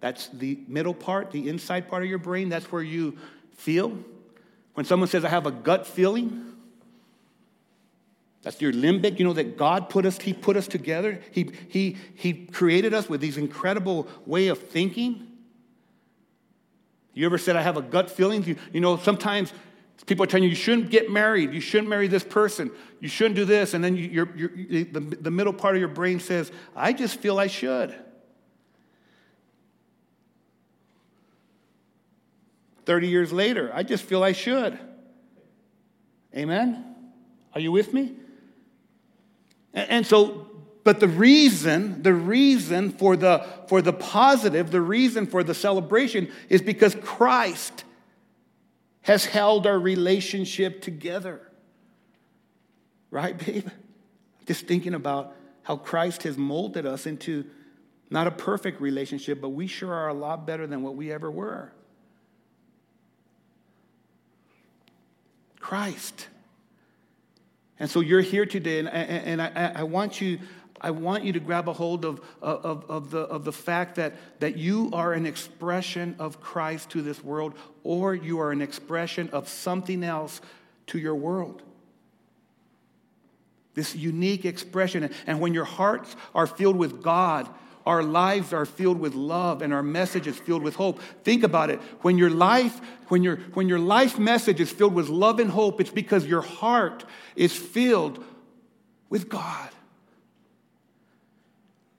[0.00, 2.48] that's the middle part, the inside part of your brain.
[2.48, 3.16] That's where you
[3.56, 3.98] feel.
[4.74, 6.52] When someone says, I have a gut feeling,
[8.42, 9.18] that's your limbic.
[9.18, 11.20] You know that God put us, He put us together.
[11.32, 15.26] He, he, he created us with these incredible way of thinking.
[17.12, 18.44] You ever said, I have a gut feeling?
[18.44, 19.52] You, you know, sometimes
[20.04, 21.52] people are telling you, you shouldn't get married.
[21.52, 22.70] You shouldn't marry this person.
[23.00, 23.74] You shouldn't do this.
[23.74, 27.18] And then you, you're, you're, the, the middle part of your brain says, I just
[27.20, 27.94] feel I should.
[32.84, 34.78] 30 years later, I just feel I should.
[36.34, 36.84] Amen?
[37.54, 38.14] Are you with me?
[39.74, 40.46] And so,
[40.84, 46.30] but the reason, the reason for the, for the positive, the reason for the celebration
[46.48, 47.84] is because Christ
[49.06, 51.40] has held our relationship together.
[53.08, 53.68] Right, babe?
[54.46, 57.44] Just thinking about how Christ has molded us into
[58.10, 61.30] not a perfect relationship, but we sure are a lot better than what we ever
[61.30, 61.72] were.
[65.60, 66.26] Christ.
[67.78, 70.40] And so you're here today, and, and I, I, want you,
[70.86, 74.14] I want you to grab a hold of, of, of, the, of the fact that,
[74.38, 79.28] that you are an expression of Christ to this world, or you are an expression
[79.30, 80.40] of something else
[80.86, 81.60] to your world.
[83.74, 85.10] This unique expression.
[85.26, 87.48] And when your hearts are filled with God,
[87.84, 91.02] our lives are filled with love and our message is filled with hope.
[91.24, 91.80] Think about it.
[92.02, 95.80] When your life, when your, when your life message is filled with love and hope,
[95.80, 98.24] it's because your heart is filled
[99.10, 99.70] with God.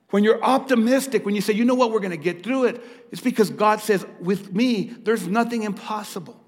[0.10, 2.82] When you're optimistic, when you say, you know what, we're going to get through it,
[3.12, 6.41] it's because God says, with me, there's nothing impossible.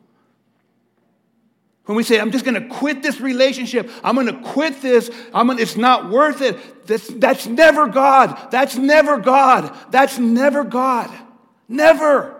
[1.86, 5.10] When we say, I'm just going to quit this relationship, I'm going to quit this,
[5.34, 8.52] I'm gonna, it's not worth it, that's, that's never God.
[8.52, 9.76] That's never God.
[9.92, 11.12] That's never God.
[11.68, 12.36] Never.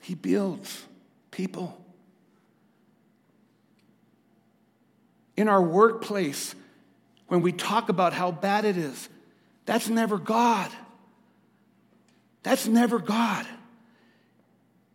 [0.00, 0.84] He builds
[1.30, 1.79] people.
[5.40, 6.54] In our workplace,
[7.28, 9.08] when we talk about how bad it is,
[9.64, 10.70] that's never God.
[12.42, 13.46] That's never God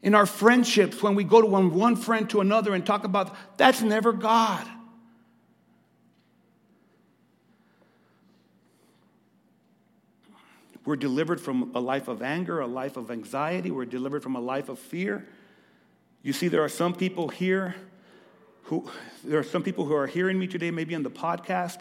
[0.04, 3.36] in our friendships when we go to one, one friend to another and talk about
[3.58, 4.68] that's never God.
[10.86, 13.72] We're delivered from a life of anger, a life of anxiety.
[13.72, 15.26] We're delivered from a life of fear.
[16.22, 17.74] You see, there are some people here
[18.65, 18.89] who,
[19.23, 21.80] there are some people who are hearing me today, maybe on the podcast,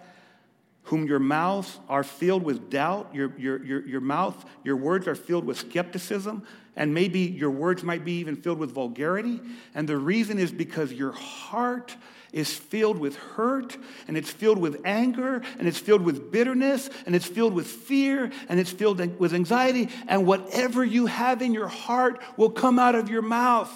[0.84, 5.14] whom your mouths are filled with doubt, your, your, your, your mouth, your words are
[5.14, 9.40] filled with skepticism, and maybe your words might be even filled with vulgarity.
[9.74, 11.96] And the reason is because your heart
[12.32, 17.14] is filled with hurt, and it's filled with anger, and it's filled with bitterness, and
[17.14, 19.88] it's filled with fear, and it's filled with anxiety.
[20.06, 23.70] And whatever you have in your heart will come out of your mouth.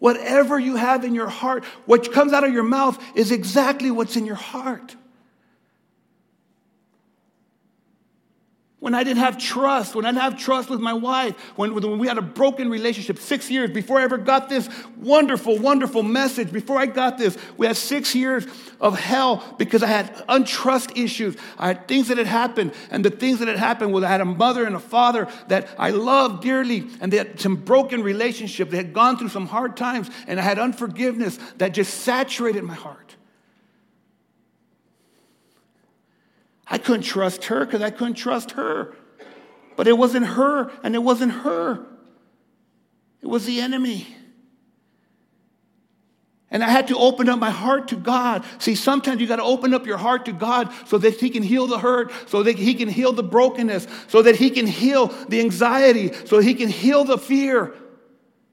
[0.00, 4.16] Whatever you have in your heart, what comes out of your mouth is exactly what's
[4.16, 4.96] in your heart.
[8.80, 11.98] When I didn't have trust, when I didn't have trust with my wife, when, when
[11.98, 16.50] we had a broken relationship, six years before I ever got this wonderful, wonderful message,
[16.50, 18.46] before I got this, we had six years
[18.80, 21.36] of hell because I had untrust issues.
[21.58, 24.22] I had things that had happened, and the things that had happened was I had
[24.22, 28.70] a mother and a father that I loved dearly, and they had some broken relationship.
[28.70, 32.74] They had gone through some hard times, and I had unforgiveness that just saturated my
[32.74, 33.16] heart.
[36.70, 38.94] I couldn't trust her because I couldn't trust her.
[39.76, 41.84] But it wasn't her, and it wasn't her.
[43.20, 44.06] It was the enemy.
[46.50, 48.44] And I had to open up my heart to God.
[48.58, 51.42] See, sometimes you got to open up your heart to God so that He can
[51.42, 55.08] heal the hurt, so that He can heal the brokenness, so that He can heal
[55.28, 57.74] the anxiety, so He can heal the fear.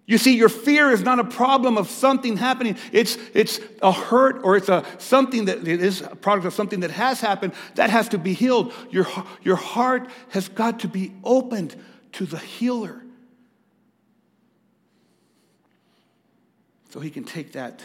[0.07, 2.77] You see, your fear is not a problem of something happening.
[2.93, 6.79] It's, it's a hurt or it's a something that it is a product of something
[6.79, 8.73] that has happened that has to be healed.
[8.89, 9.05] Your,
[9.43, 11.75] your heart has got to be opened
[12.13, 13.03] to the healer.
[16.91, 17.83] So he can take that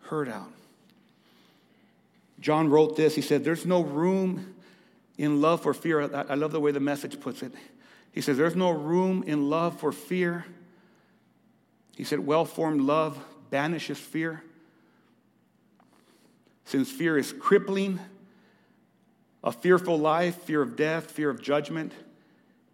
[0.00, 0.50] hurt out.
[2.40, 3.14] John wrote this.
[3.14, 4.56] He said, There's no room
[5.16, 6.02] in love for fear.
[6.02, 7.52] I love the way the message puts it.
[8.10, 10.44] He says, There's no room in love for fear
[11.96, 13.18] he said, Well formed love
[13.50, 14.42] banishes fear.
[16.66, 17.98] Since fear is crippling,
[19.42, 21.92] A fearful life, fear of death, fear of judgment,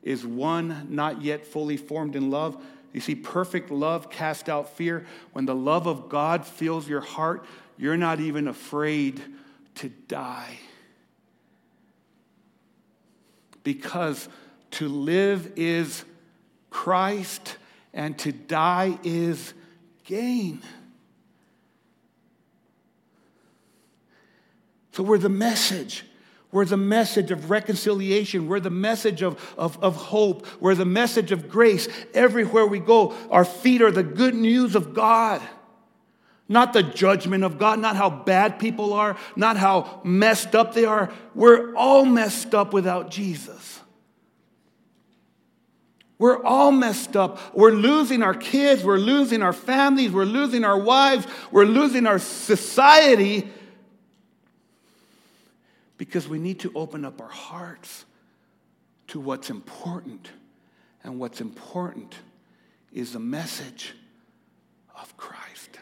[0.03, 2.62] is one not yet fully formed in love.
[2.93, 5.07] You see, perfect love casts out fear.
[5.33, 7.45] When the love of God fills your heart,
[7.79, 9.23] you're not even afraid
[9.77, 10.59] to die.
[13.62, 14.29] Because
[14.73, 16.05] to live is
[16.70, 17.57] Christ
[17.95, 19.55] and to die is
[20.05, 20.62] gain.
[24.93, 26.05] So we're the message.
[26.51, 28.47] We're the message of reconciliation.
[28.47, 30.47] We're the message of, of, of hope.
[30.61, 31.88] We're the message of grace.
[32.12, 35.40] Everywhere we go, our feet are the good news of God.
[36.49, 40.84] Not the judgment of God, not how bad people are, not how messed up they
[40.84, 41.11] are.
[41.34, 43.80] We're all messed up without Jesus.
[46.19, 47.39] We're all messed up.
[47.55, 52.19] We're losing our kids, we're losing our families, we're losing our wives, we're losing our
[52.19, 53.49] society
[55.97, 58.05] because we need to open up our hearts
[59.09, 60.31] to what's important.
[61.05, 62.15] And what's important
[62.93, 63.95] is the message
[65.01, 65.79] of Christ.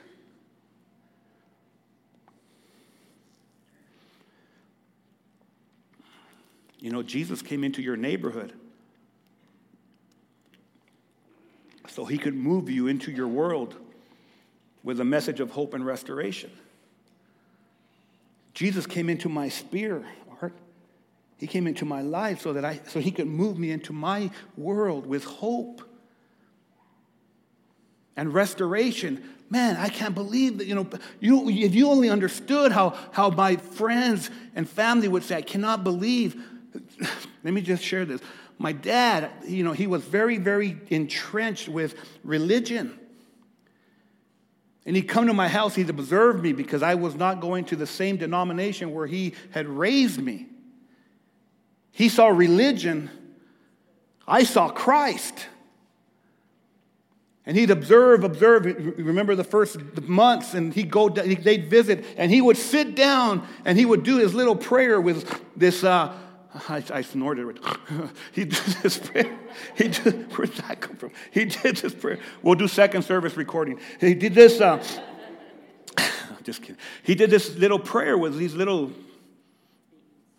[6.78, 8.54] You know, Jesus came into your neighborhood
[11.90, 13.74] so he could move you into your world
[14.82, 16.50] with a message of hope and restoration.
[18.54, 20.04] Jesus came into my sphere,
[20.40, 20.52] Art.
[21.38, 24.30] He came into my life so that I so he could move me into my
[24.56, 25.82] world with hope
[28.16, 29.22] and restoration.
[29.48, 30.86] Man, I can't believe that, you know,
[31.18, 35.82] you, if you only understood how, how my friends and family would say, I cannot
[35.82, 36.40] believe.
[37.42, 38.20] Let me just share this.
[38.60, 43.00] My dad, you know, he was very, very entrenched with religion.
[44.84, 47.76] And he'd come to my house, he'd observe me because I was not going to
[47.76, 50.46] the same denomination where he had raised me.
[51.92, 53.08] He saw religion,
[54.28, 55.46] I saw Christ.
[57.46, 58.66] And he'd observe, observe.
[58.98, 63.78] Remember the first months, and he'd go, they'd visit, and he would sit down and
[63.78, 65.82] he would do his little prayer with this.
[65.82, 66.14] Uh,
[66.52, 67.60] I, I, snorted.
[68.32, 69.38] he did this prayer.
[69.76, 71.12] He did, where'd that come from?
[71.30, 72.18] He did this prayer.
[72.42, 73.78] We'll do second service recording.
[74.00, 74.60] He did this.
[74.60, 74.82] Uh,
[76.42, 76.76] just kidding.
[77.04, 78.90] He did this little prayer with these little.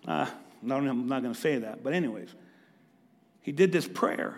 [0.06, 0.30] Uh,
[0.62, 1.82] no, I'm not going to say that.
[1.82, 2.30] But anyways,
[3.42, 4.38] he did this prayer.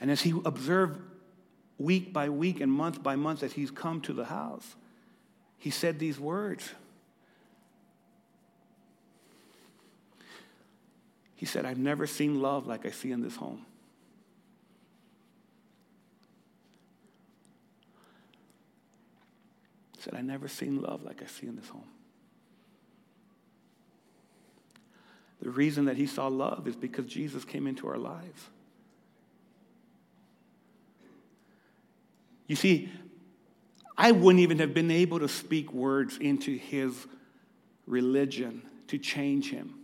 [0.00, 1.00] And as he observed
[1.78, 4.74] week by week and month by month that he's come to the house,
[5.58, 6.72] he said these words.
[11.42, 13.66] He said, I've never seen love like I see in this home.
[19.96, 21.88] He said, I've never seen love like I see in this home.
[25.42, 28.44] The reason that he saw love is because Jesus came into our lives.
[32.46, 32.88] You see,
[33.98, 36.94] I wouldn't even have been able to speak words into his
[37.88, 39.81] religion to change him.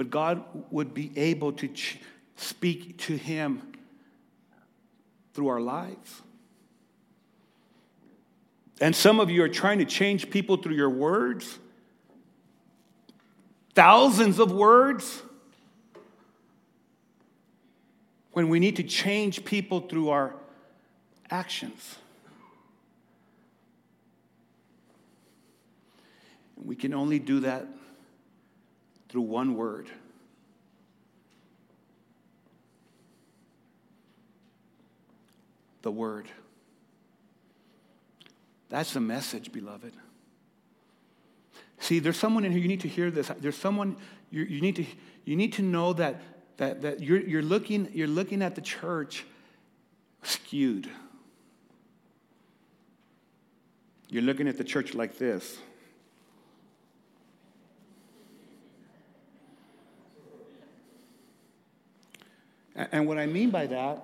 [0.00, 1.98] But God would be able to ch-
[2.34, 3.60] speak to him
[5.34, 6.22] through our lives.
[8.80, 11.58] And some of you are trying to change people through your words,
[13.74, 15.20] thousands of words,
[18.32, 20.34] when we need to change people through our
[21.30, 21.96] actions.
[26.62, 27.66] we can only do that
[29.10, 29.90] through one word.
[35.82, 36.28] The word.
[38.68, 39.92] That's the message, beloved.
[41.80, 43.30] See, there's someone in here, you need to hear this.
[43.40, 43.96] There's someone,
[44.30, 44.86] you, you, need, to,
[45.24, 46.22] you need to know that,
[46.58, 49.24] that, that you're, you're, looking, you're looking at the church
[50.22, 50.88] skewed.
[54.08, 55.58] You're looking at the church like this.
[62.92, 64.02] And what I mean by that,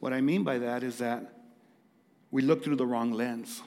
[0.00, 1.32] what I mean by that is that
[2.30, 3.62] we look through the wrong lens.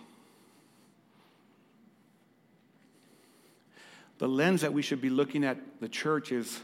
[4.20, 6.60] The lens that we should be looking at the church is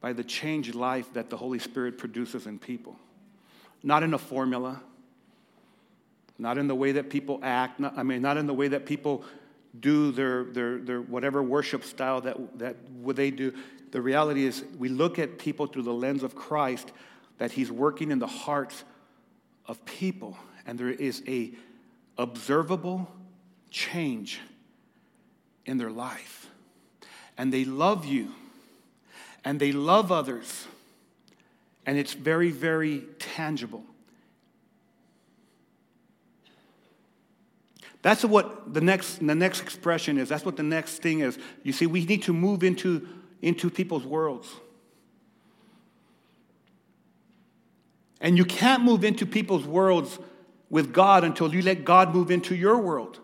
[0.00, 2.96] by the changed life that the Holy Spirit produces in people.
[3.84, 4.80] Not in a formula,
[6.38, 8.84] not in the way that people act, not, I mean, not in the way that
[8.84, 9.24] people
[9.78, 12.76] do their, their, their whatever worship style that, that
[13.14, 13.52] they do.
[13.92, 16.92] The reality is, we look at people through the lens of Christ,
[17.38, 18.84] that He's working in the hearts
[19.66, 21.52] of people, and there is a
[22.18, 23.10] observable
[23.70, 24.40] change
[25.64, 26.50] in their life.
[27.38, 28.32] And they love you,
[29.44, 30.66] and they love others,
[31.84, 33.84] and it's very, very tangible.
[38.02, 40.28] That's what the next, the next expression is.
[40.28, 41.38] That's what the next thing is.
[41.64, 43.06] You see, we need to move into,
[43.42, 44.48] into people's worlds.
[48.20, 50.18] And you can't move into people's worlds
[50.70, 53.20] with God until you let God move into your world.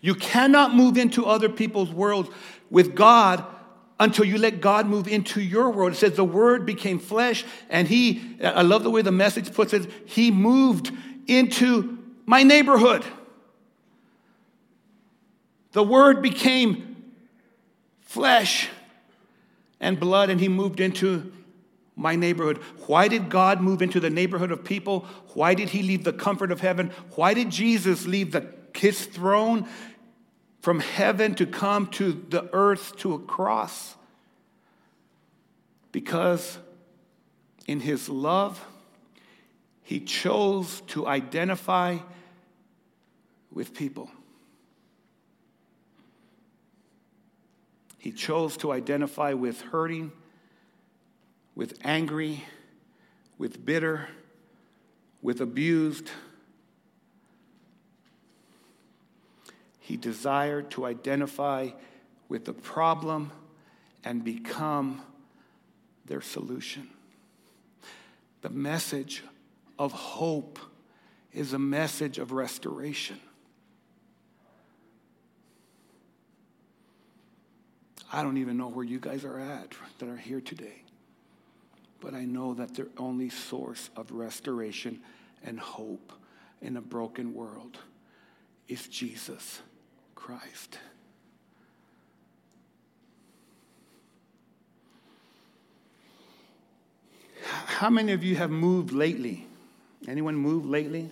[0.00, 2.28] You cannot move into other people's worlds
[2.70, 3.44] with God
[3.98, 5.92] until you let God move into your world.
[5.92, 9.72] It says the word became flesh, and he, I love the way the message puts
[9.72, 10.92] it, he moved
[11.26, 13.04] into my neighborhood.
[15.74, 17.12] The word became
[18.00, 18.68] flesh
[19.80, 21.32] and blood, and he moved into
[21.96, 22.58] my neighborhood.
[22.86, 25.00] Why did God move into the neighborhood of people?
[25.34, 26.92] Why did he leave the comfort of heaven?
[27.16, 29.68] Why did Jesus leave the, his throne
[30.60, 33.96] from heaven to come to the earth to a cross?
[35.90, 36.56] Because
[37.66, 38.64] in his love,
[39.82, 41.98] he chose to identify
[43.52, 44.08] with people.
[48.04, 50.12] He chose to identify with hurting
[51.54, 52.44] with angry,
[53.38, 54.08] with bitter,
[55.22, 56.10] with abused.
[59.78, 61.70] He desired to identify
[62.28, 63.32] with the problem
[64.04, 65.00] and become
[66.04, 66.90] their solution.
[68.42, 69.24] The message
[69.78, 70.58] of hope
[71.32, 73.18] is a message of restoration.
[78.14, 80.84] I don't even know where you guys are at that are here today
[82.04, 85.00] but I know that their only source of restoration
[85.42, 86.12] and hope
[86.60, 87.78] in a broken world
[88.68, 89.62] is Jesus
[90.14, 90.78] Christ.
[97.42, 99.46] How many of you have moved lately?
[100.06, 101.08] Anyone moved lately?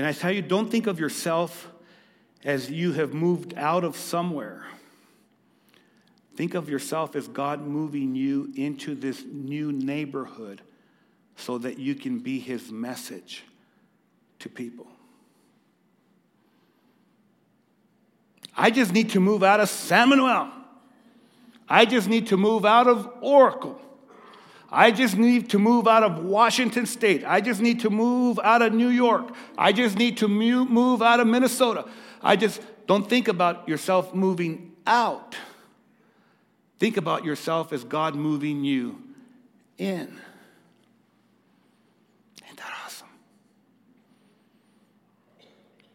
[0.00, 1.68] Can I tell you, don't think of yourself
[2.42, 4.64] as you have moved out of somewhere.
[6.34, 10.62] Think of yourself as God moving you into this new neighborhood
[11.36, 13.44] so that you can be his message
[14.38, 14.86] to people.
[18.56, 20.50] I just need to move out of San Manuel.
[21.68, 23.78] I just need to move out of Oracle.
[24.72, 27.24] I just need to move out of Washington State.
[27.26, 29.34] I just need to move out of New York.
[29.58, 31.88] I just need to move out of Minnesota.
[32.22, 35.36] I just don't think about yourself moving out.
[36.78, 39.02] Think about yourself as God moving you
[39.76, 40.18] in.
[42.48, 43.08] Ain't that awesome?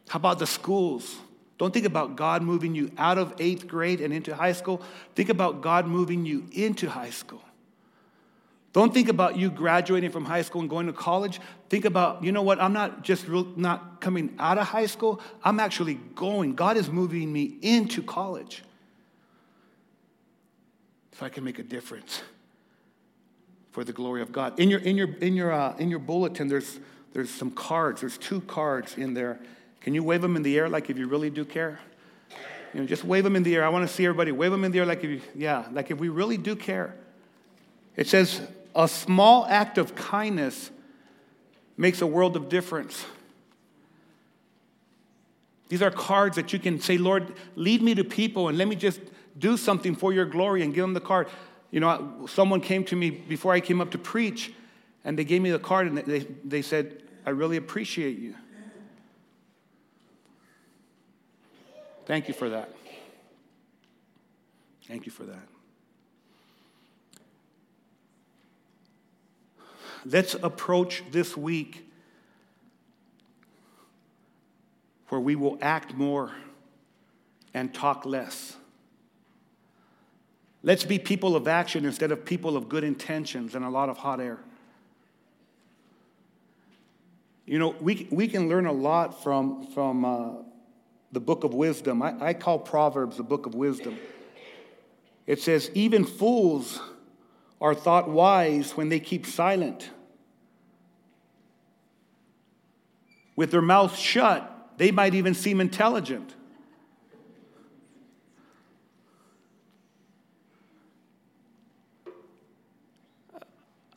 [0.10, 1.16] How about the schools?
[1.58, 4.82] Don't think about God moving you out of eighth grade and into high school.
[5.16, 7.42] Think about God moving you into high school.
[8.76, 11.40] Don't think about you graduating from high school and going to college.
[11.70, 15.22] Think about, you know what, I'm not just real, not coming out of high school,
[15.46, 16.56] I'm actually going.
[16.56, 18.64] God is moving me into college
[21.14, 22.22] if I can make a difference
[23.72, 24.60] for the glory of God.
[24.60, 26.78] In your, in your, in your, uh, in your bulletin, there's,
[27.14, 28.02] there's some cards.
[28.02, 29.40] There's two cards in there.
[29.80, 31.80] Can you wave them in the air like if you really do care?
[32.74, 33.64] You know, just wave them in the air.
[33.64, 35.92] I want to see everybody wave them in the air like if you, yeah, like
[35.92, 36.94] if we really do care.
[37.96, 38.42] It says,
[38.76, 40.70] a small act of kindness
[41.78, 43.06] makes a world of difference.
[45.70, 48.76] These are cards that you can say, Lord, lead me to people and let me
[48.76, 49.00] just
[49.38, 51.28] do something for your glory and give them the card.
[51.72, 54.54] You know, someone came to me before I came up to preach,
[55.04, 58.36] and they gave me the card and they, they said, I really appreciate you.
[62.06, 62.70] Thank you for that.
[64.88, 65.55] Thank you for that.
[70.06, 71.90] Let's approach this week
[75.10, 76.32] where we will act more
[77.54, 78.56] and talk less.
[80.62, 83.98] Let's be people of action instead of people of good intentions and a lot of
[83.98, 84.40] hot air.
[87.46, 90.30] You know, we, we can learn a lot from, from uh,
[91.12, 92.02] the book of wisdom.
[92.02, 93.98] I, I call Proverbs the book of wisdom.
[95.28, 96.80] It says, even fools
[97.62, 99.90] are thought wise when they keep silent.
[103.36, 106.34] With their mouths shut, they might even seem intelligent.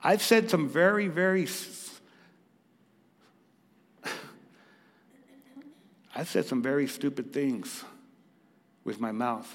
[0.02, 1.46] I've said some very, very.
[6.14, 7.84] I've said some very stupid things
[8.84, 9.52] with my mouth.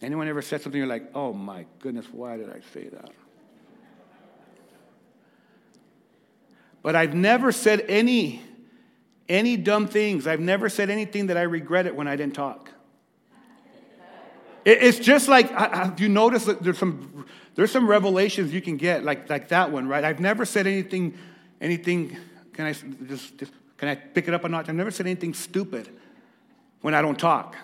[0.00, 3.10] Anyone ever said something you're like, oh my goodness, why did I say that?
[6.88, 8.40] But I've never said any,
[9.28, 10.26] any dumb things.
[10.26, 12.70] I've never said anything that I regretted when I didn't talk.
[14.64, 17.26] It's just like, have you noticed that there's some,
[17.56, 20.02] there's some revelations you can get, like, like that one, right?
[20.02, 21.18] I've never said anything,
[21.60, 22.16] anything,
[22.54, 24.70] can I just, just, can I pick it up a notch?
[24.70, 25.90] I've never said anything stupid
[26.80, 27.54] when I don't talk.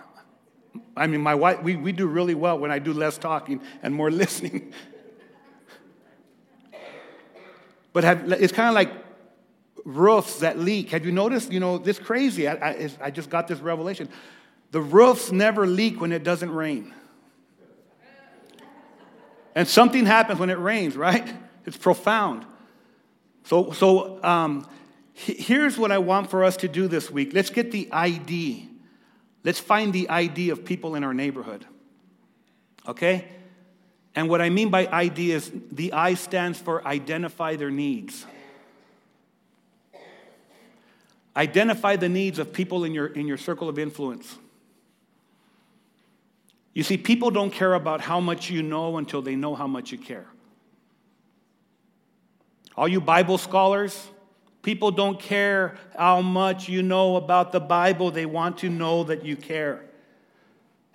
[0.95, 3.95] I mean, my wife, we, we do really well when I do less talking and
[3.95, 4.75] more listening.
[7.95, 9.04] but have, it's kind of like
[9.85, 10.91] roofs that leak.
[10.91, 11.53] Have you noticed?
[11.53, 12.49] You know, this crazy.
[12.49, 14.09] I, I, I just got this revelation.
[14.71, 16.93] The roofs never leak when it doesn't rain.
[19.55, 21.33] And something happens when it rains, right?
[21.65, 22.45] It's profound.
[23.45, 24.67] So, so um,
[25.13, 27.33] here's what I want for us to do this week.
[27.33, 28.69] Let's get the ID.
[29.45, 31.65] Let's find the ID of people in our neighborhood.
[32.89, 33.29] Okay?
[34.15, 38.27] And what I mean by ID is the I stands for identify their needs.
[41.37, 44.39] Identify the needs of people in your, in your circle of influence.
[46.75, 49.93] You see, people don't care about how much you know until they know how much
[49.93, 50.27] you care.
[52.77, 54.09] All you Bible scholars,
[54.63, 59.25] people don't care how much you know about the Bible, they want to know that
[59.25, 59.85] you care.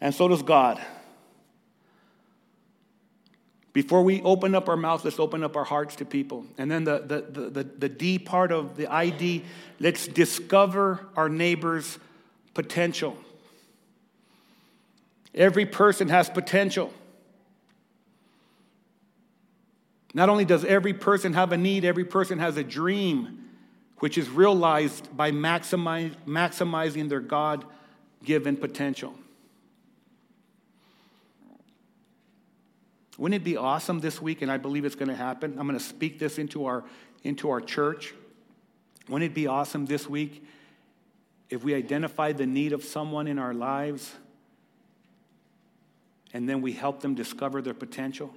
[0.02, 0.82] And so does God.
[3.82, 6.46] Before we open up our mouths, let's open up our hearts to people.
[6.58, 9.46] And then the, the, the, the, the D part of the ID,
[9.80, 11.98] let's discover our neighbor's
[12.54, 13.16] potential.
[15.34, 16.92] Every person has potential.
[20.14, 23.46] Not only does every person have a need, every person has a dream,
[24.00, 27.64] which is realized by maximize, maximizing their God
[28.26, 29.16] given potential.
[33.20, 34.42] Wouldn't it be awesome this week?
[34.42, 35.58] And I believe it's going to happen.
[35.60, 36.86] I'm going to speak this into our,
[37.24, 38.14] into our church.
[39.10, 40.42] Wouldn't it be awesome this week
[41.50, 44.16] if we identify the need of someone in our lives
[46.32, 48.34] and then we help them discover their potential?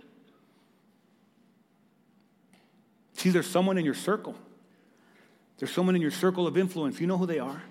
[3.15, 4.35] See, there's someone in your circle.
[5.59, 6.99] There's someone in your circle of influence.
[6.99, 7.63] You know who they are.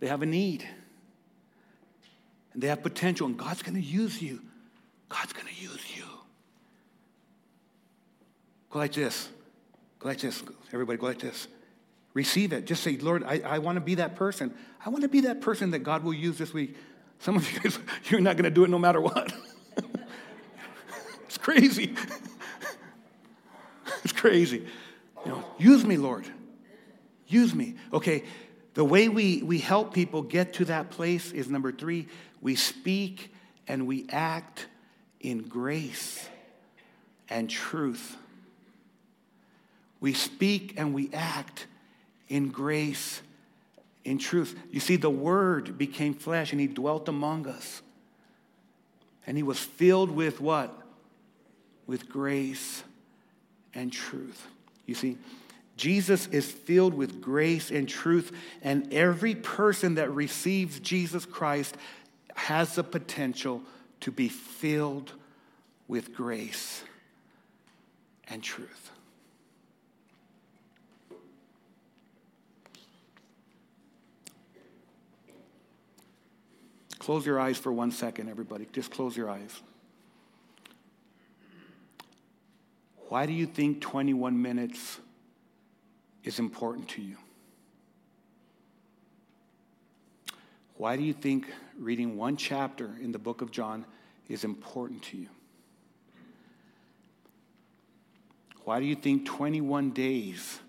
[0.00, 0.66] They have a need.
[2.52, 4.40] And they have potential, and God's going to use you
[5.08, 6.04] God's going to use you.
[8.70, 9.28] Go like this.
[9.98, 10.42] Go like this.
[10.72, 11.48] Everybody, go like this.
[12.14, 12.66] Receive it.
[12.66, 14.54] Just say, Lord, I, I want to be that person.
[14.84, 16.76] I want to be that person that God will use this week.
[17.20, 17.78] Some of you guys,
[18.10, 19.32] you're not going to do it no matter what.
[21.24, 21.94] it's crazy.
[24.04, 24.66] it's crazy.
[25.24, 26.26] You know, use me, Lord.
[27.26, 27.76] Use me.
[27.92, 28.24] Okay,
[28.74, 32.08] the way we, we help people get to that place is number three,
[32.40, 33.32] we speak
[33.66, 34.66] and we act
[35.20, 36.28] in grace
[37.28, 38.16] and truth.
[40.00, 41.66] We speak and we act
[42.28, 43.20] in grace,
[44.04, 44.56] in truth.
[44.70, 47.82] You see, the Word became flesh and He dwelt among us.
[49.26, 50.74] And He was filled with what?
[51.86, 52.84] With grace
[53.74, 54.46] and truth.
[54.86, 55.18] You see,
[55.76, 61.76] Jesus is filled with grace and truth, and every person that receives Jesus Christ
[62.34, 63.62] has the potential
[64.00, 65.12] to be filled
[65.86, 66.82] with grace
[68.28, 68.90] and truth.
[76.98, 78.68] Close your eyes for one second, everybody.
[78.72, 79.62] Just close your eyes.
[83.08, 84.98] Why do you think 21 minutes
[86.22, 87.16] is important to you?
[90.78, 93.84] Why do you think reading one chapter in the book of John
[94.28, 95.26] is important to you?
[98.62, 100.60] Why do you think 21 days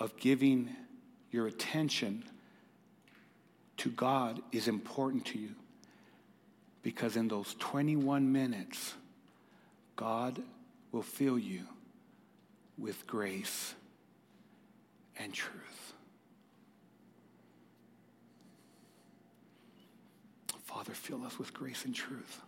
[0.00, 0.68] of giving
[1.30, 2.24] your attention
[3.76, 5.50] to God is important to you?
[6.82, 8.94] Because in those 21 minutes,
[9.94, 10.42] God
[10.90, 11.62] will fill you
[12.76, 13.74] with grace
[15.20, 15.81] and truth.
[20.82, 22.40] Father, fill us with grace and truth.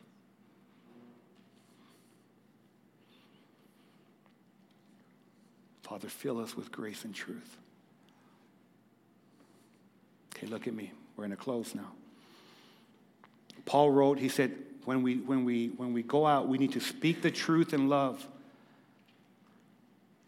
[5.82, 7.56] Father, fill us with grace and truth.
[10.34, 10.90] Okay, look at me.
[11.16, 11.92] We're going to close now.
[13.66, 14.52] Paul wrote, he said,
[14.84, 17.88] when we, when, we, when we go out, we need to speak the truth in
[17.88, 18.26] love.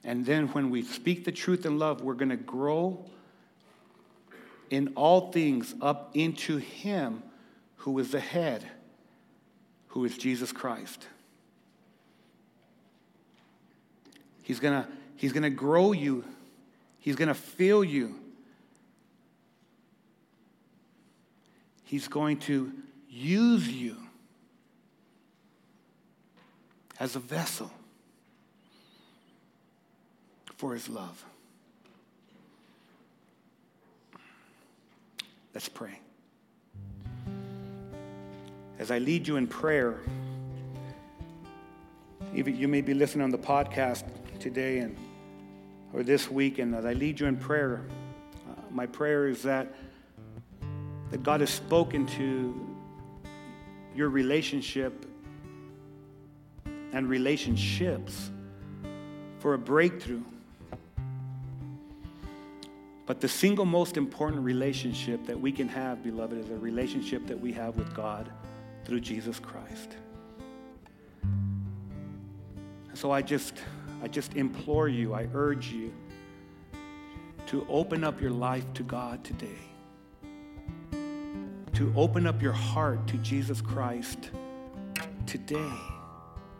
[0.04, 3.04] And then when we speak the truth in love, we're going to grow
[4.70, 7.24] in all things up into Him
[7.86, 8.64] who is the head,
[9.86, 11.06] who is Jesus Christ.
[14.42, 16.24] He's going to he's going to grow you,
[16.98, 18.16] He's going to fill you.
[21.84, 22.72] He's going to
[23.08, 23.96] use you
[26.98, 27.70] as a vessel
[30.56, 31.24] for his love.
[35.54, 36.00] Let's pray.
[38.78, 40.00] As I lead you in prayer,
[42.34, 44.04] even you may be listening on the podcast
[44.38, 44.94] today and
[45.94, 47.86] or this week, and as I lead you in prayer,
[48.46, 49.74] uh, my prayer is that
[51.10, 52.76] that God has spoken to
[53.94, 55.06] your relationship
[56.92, 58.30] and relationships
[59.38, 60.22] for a breakthrough.
[63.06, 67.40] But the single most important relationship that we can have, beloved, is a relationship that
[67.40, 68.30] we have with God
[68.86, 69.96] through Jesus Christ.
[72.94, 73.54] So I just,
[74.02, 75.92] I just implore you, I urge you
[77.48, 79.58] to open up your life to God today.
[81.74, 84.30] To open up your heart to Jesus Christ
[85.26, 85.72] today.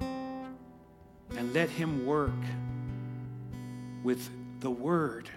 [0.01, 2.33] And let Him work
[4.03, 4.29] with
[4.61, 5.31] the Word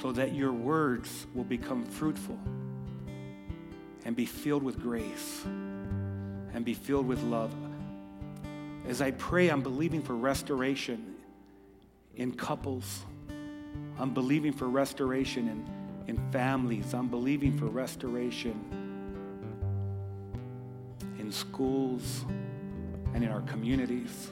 [0.00, 2.38] so that your words will become fruitful
[4.04, 7.52] and be filled with grace and be filled with love.
[8.86, 11.16] As I pray, I'm believing for restoration
[12.16, 13.04] in couples.
[13.98, 16.92] I'm believing for restoration in, in families.
[16.92, 18.54] I'm believing for restoration
[21.18, 22.24] in schools
[23.14, 24.30] and in our communities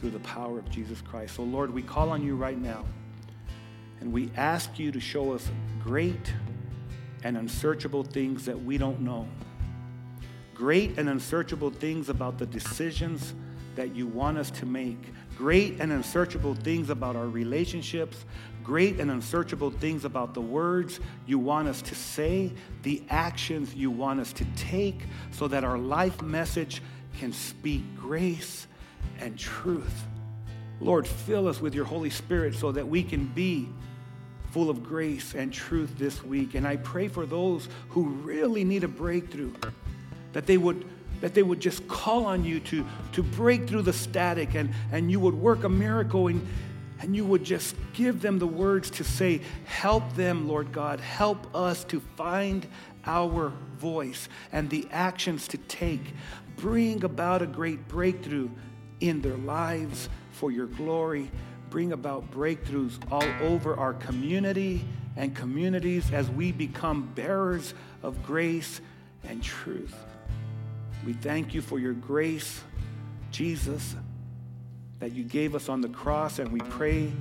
[0.00, 1.34] through the power of Jesus Christ.
[1.34, 2.84] So, Lord, we call on you right now
[4.00, 5.50] and we ask you to show us
[5.82, 6.32] great
[7.24, 9.26] and unsearchable things that we don't know.
[10.54, 13.34] Great and unsearchable things about the decisions
[13.76, 14.98] that you want us to make.
[15.36, 18.24] Great and unsearchable things about our relationships.
[18.64, 22.52] Great and unsearchable things about the words you want us to say,
[22.82, 26.82] the actions you want us to take, so that our life message
[27.18, 28.66] can speak grace
[29.20, 30.04] and truth.
[30.80, 33.68] Lord, fill us with your Holy Spirit so that we can be
[34.50, 36.54] full of grace and truth this week.
[36.54, 39.52] And I pray for those who really need a breakthrough,
[40.32, 40.84] that they would
[41.20, 45.10] that they would just call on you to, to break through the static and, and
[45.10, 46.46] you would work a miracle and,
[47.00, 51.00] and you would just give them the words to say, Help them, Lord God.
[51.00, 52.66] Help us to find
[53.04, 56.14] our voice and the actions to take.
[56.56, 58.50] Bring about a great breakthrough
[59.00, 61.30] in their lives for your glory.
[61.70, 64.84] Bring about breakthroughs all over our community
[65.16, 68.80] and communities as we become bearers of grace
[69.24, 69.94] and truth.
[71.04, 72.62] We thank you for your grace,
[73.30, 73.96] Jesus,
[74.98, 77.12] that you gave us on the cross, and we pray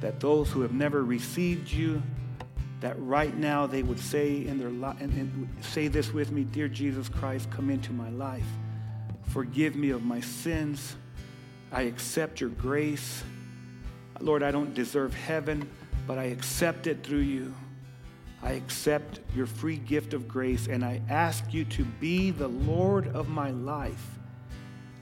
[0.00, 2.02] that those who have never received you,
[2.80, 6.44] that right now they would say in their li- and, and say this with me,
[6.44, 8.46] dear Jesus Christ, come into my life.
[9.28, 10.96] Forgive me of my sins.
[11.72, 13.22] I accept your grace.
[14.20, 15.68] Lord, I don't deserve heaven,
[16.06, 17.54] but I accept it through you.
[18.42, 23.08] I accept your free gift of grace, and I ask you to be the Lord
[23.14, 24.18] of my life.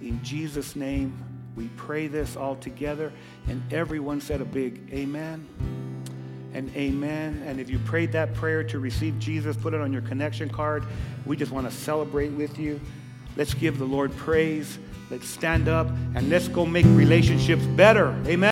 [0.01, 1.19] In Jesus' name,
[1.57, 3.13] we pray this all together,
[3.49, 5.47] and everyone said a big amen
[6.55, 7.43] and amen.
[7.47, 10.85] And if you prayed that prayer to receive Jesus, put it on your connection card.
[11.27, 12.81] We just want to celebrate with you.
[13.37, 14.79] Let's give the Lord praise.
[15.11, 18.15] Let's stand up and let's go make relationships better.
[18.27, 18.52] Amen.